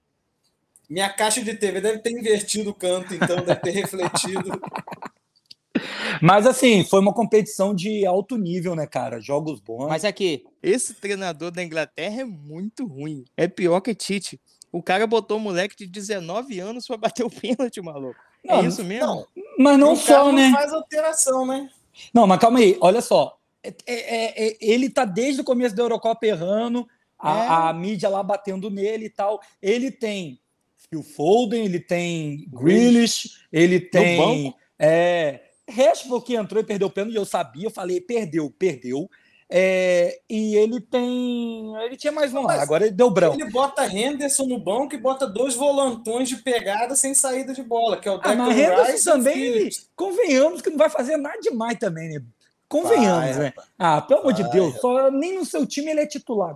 [0.91, 4.51] Minha caixa de TV deve ter invertido o canto, então deve ter refletido.
[6.21, 9.21] Mas assim, foi uma competição de alto nível, né, cara?
[9.21, 9.89] Jogos bons.
[9.89, 13.25] Mas aqui, esse treinador da Inglaterra é muito ruim.
[13.37, 14.41] É pior que Tite.
[14.73, 18.19] O cara botou um moleque de 19 anos para bater o pênalti, maluco.
[18.49, 19.07] É não, é isso mesmo?
[19.07, 19.27] Não.
[19.59, 20.49] Mas não só, né?
[20.49, 21.69] Não faz alteração, né?
[22.15, 23.39] Não, mas calma aí, olha só.
[23.63, 26.89] É, é, é, ele tá desde o começo da Eurocopa errando,
[27.19, 27.49] a, é.
[27.49, 29.41] a, mídia lá batendo nele e tal.
[29.61, 30.41] Ele tem
[30.89, 34.55] Phil Foden, ele tem Grealish, ele tem.
[34.79, 39.11] É, Rashford que entrou e perdeu o pênalti, eu sabia, eu falei, perdeu, perdeu.
[39.51, 41.75] É, e ele tem.
[41.85, 43.35] Ele tinha mais um lá, agora ele deu branco.
[43.35, 47.97] Ele bota Henderson no banco e bota dois volantões de pegada sem saída de bola,
[47.97, 52.11] que é o ah, mas Henderson também, convenhamos que não vai fazer nada demais também,
[52.11, 52.23] né?
[52.69, 53.47] Convenhamos, vai, né?
[53.47, 53.69] Rapaz.
[53.79, 56.55] Ah, pelo amor de Deus, só, nem no seu time ele é titular,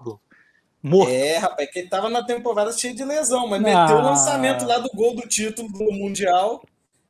[0.82, 1.12] Morto.
[1.12, 3.64] É, rapaz, que ele tava na temporada cheio de lesão, mas ah.
[3.64, 6.62] meteu o lançamento lá do gol do título do Mundial.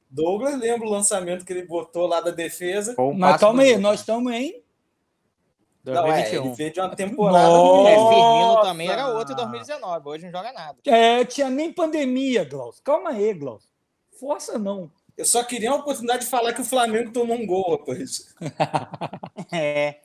[0.08, 2.94] Douglas lembra o lançamento que ele botou lá da defesa.
[3.16, 4.61] Mas calma aí, nós estamos em
[5.84, 5.94] 2021.
[5.94, 7.48] Não, é, ele veio de uma temporada.
[7.48, 7.90] Nossa.
[7.90, 10.08] É, Firmino também era outro em 2019.
[10.08, 10.78] Hoje não joga nada.
[10.86, 12.82] É, tinha nem pandemia, Glaucio.
[12.82, 13.68] Calma aí, Glaucio.
[14.18, 14.90] Força não.
[15.16, 18.34] Eu só queria a oportunidade de falar que o Flamengo tomou um gol, rapaz.
[19.52, 19.96] é.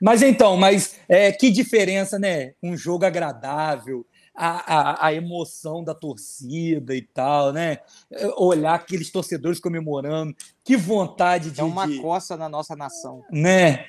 [0.00, 2.54] Mas então, mas é, que diferença, né?
[2.60, 7.78] Um jogo agradável, a, a, a, emoção da torcida e tal, né?
[8.36, 10.34] Olhar aqueles torcedores comemorando,
[10.64, 11.60] que vontade de.
[11.60, 13.22] É uma de, coça na nossa nação.
[13.30, 13.86] Né?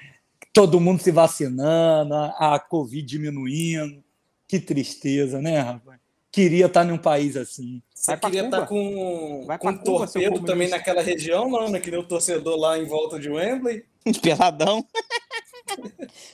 [0.53, 4.03] Todo mundo se vacinando, a Covid diminuindo.
[4.47, 5.99] Que tristeza, né, rapaz?
[6.31, 7.81] Queria estar num país assim.
[7.93, 11.79] Você queria estar com, Vai com um torpedo também naquela região, não, né?
[11.79, 13.85] Que nem o torcedor lá em volta de Wembley.
[14.21, 14.85] Peladão.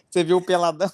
[0.09, 0.91] Você viu o peladão?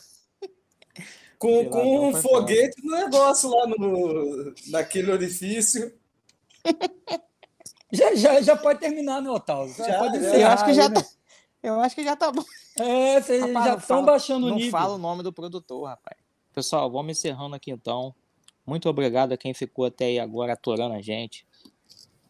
[1.39, 5.93] Com, peladão com um foguete no negócio lá no, naquele orifício.
[7.91, 9.73] Já, já, já pode terminar, né, Otávio?
[9.77, 10.37] Já, já pode encerrar.
[10.37, 11.01] Eu acho que já né?
[11.65, 12.43] Eu acho que já tá bom.
[12.77, 14.65] É, vocês já estão baixando o nível.
[14.65, 16.17] Não fala o nome do produtor, rapaz.
[16.53, 18.13] Pessoal, vamos encerrando aqui então.
[18.65, 21.45] Muito obrigado a quem ficou até aí agora aturando a gente.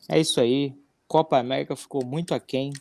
[0.08, 0.74] É isso aí.
[1.06, 2.72] Copa América ficou muito aquém.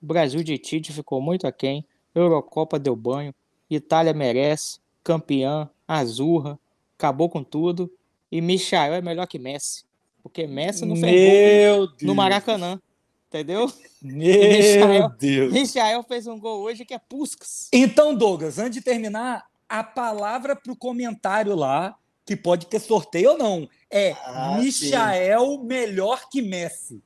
[0.00, 1.84] Brasil de Tite ficou muito aquém.
[2.14, 3.34] Eurocopa deu banho.
[3.68, 4.78] Itália merece.
[5.02, 5.68] Campeã.
[5.88, 6.58] Azurra.
[6.96, 7.92] Acabou com tudo.
[8.30, 9.84] E Michael é melhor que Messi.
[10.22, 12.80] Porque Messi não fez gol no Maracanã.
[13.28, 13.70] Entendeu?
[14.00, 15.52] Meu Michael, Deus.
[15.52, 17.68] Michael fez um gol hoje que é Puskas.
[17.72, 23.32] Então, Douglas, antes de terminar, a palavra para o comentário lá, que pode ter sorteio
[23.32, 25.64] ou não, é ah, Michael sim.
[25.64, 27.02] melhor que Messi.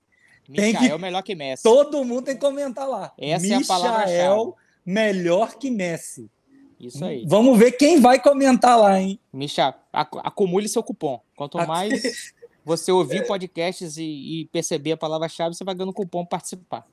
[0.48, 0.98] Michael tem que...
[0.98, 1.62] melhor que Messi.
[1.62, 3.12] Todo mundo tem que comentar lá.
[3.16, 4.52] Essa Michael, é a palavra-chave.
[4.84, 6.30] melhor que Messi.
[6.78, 7.24] Isso aí.
[7.26, 9.20] Vamos ver quem vai comentar lá, hein?
[9.32, 11.20] Misha, acumule seu cupom.
[11.36, 12.32] Quanto mais
[12.65, 14.03] você ouvir podcasts e,
[14.43, 16.87] e perceber a palavra-chave, você vai ganhando cupom para participar.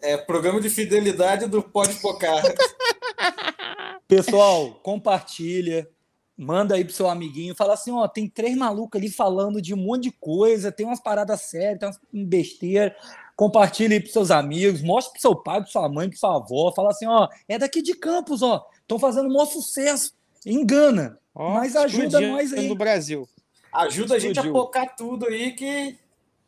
[0.00, 2.42] É, programa de fidelidade do Pode Focar.
[4.08, 5.88] Pessoal, compartilha,
[6.36, 9.76] manda aí pro seu amiguinho, fala assim, ó, tem três malucos ali falando de um
[9.76, 12.96] monte de coisa, tem umas paradas sérias, tem umas besteira.
[13.36, 16.72] Compartilha aí pros seus amigos, mostra pro seu pai, pro sua mãe, pro sua avó,
[16.74, 20.14] fala assim, ó, é daqui de Campos, ó, estão fazendo um maior sucesso,
[20.44, 22.68] engana, ó, mas ajuda nós aí.
[22.68, 23.28] no Brasil.
[23.72, 24.16] Ajuda Explodiu.
[24.16, 25.96] a gente a focar tudo aí que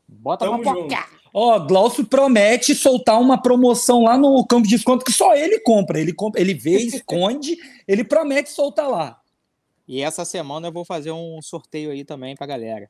[0.08, 1.10] Bota Tamo pra focar.
[1.34, 5.98] Ó, Glaucio promete soltar uma promoção lá no campo de desconto que só ele compra.
[5.98, 7.56] Ele, compra, ele vê, esconde,
[7.88, 9.18] ele promete soltar lá.
[9.88, 12.88] E essa semana eu vou fazer um sorteio aí também pra galera.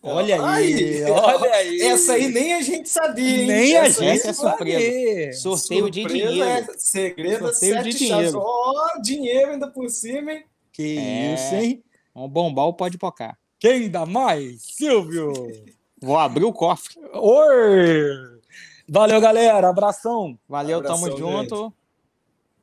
[0.00, 1.80] Olha aí, olha aí.
[1.82, 3.46] Essa aí nem a gente sabia, hein?
[3.46, 5.40] Nem essa a gente é surpresa.
[5.40, 6.48] Sorteio surpresa de dinheiro.
[6.48, 8.38] É segredo sorteio de dinheiro.
[8.38, 10.44] Ó, oh, dinheiro ainda por cima, hein?
[10.72, 11.84] Que é, isso, hein?
[12.14, 13.36] Um bombal pode pocar.
[13.58, 14.62] Quem dá mais?
[14.62, 15.32] Silvio!
[16.00, 16.96] Vou abrir o cofre.
[17.12, 18.38] Oi!
[18.88, 19.68] Valeu, galera.
[19.68, 20.38] Abração.
[20.48, 21.74] Valeu, Abração, tamo junto.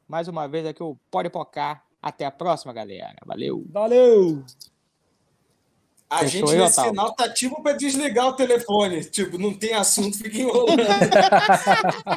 [0.08, 1.84] Mais uma vez aqui o Pode Pocar.
[2.02, 3.16] Até a próxima, galera.
[3.26, 3.66] Valeu.
[3.70, 4.44] Valeu.
[6.10, 9.04] A Fechou gente nesse final tá tipo para desligar o telefone.
[9.04, 10.78] Tipo, não tem assunto, fica enrolando.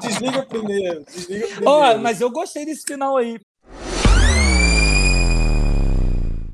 [0.01, 1.05] desliga primeiro.
[1.05, 1.71] Desliga primeiro.
[1.71, 3.41] Oh, mas eu gostei desse final aí.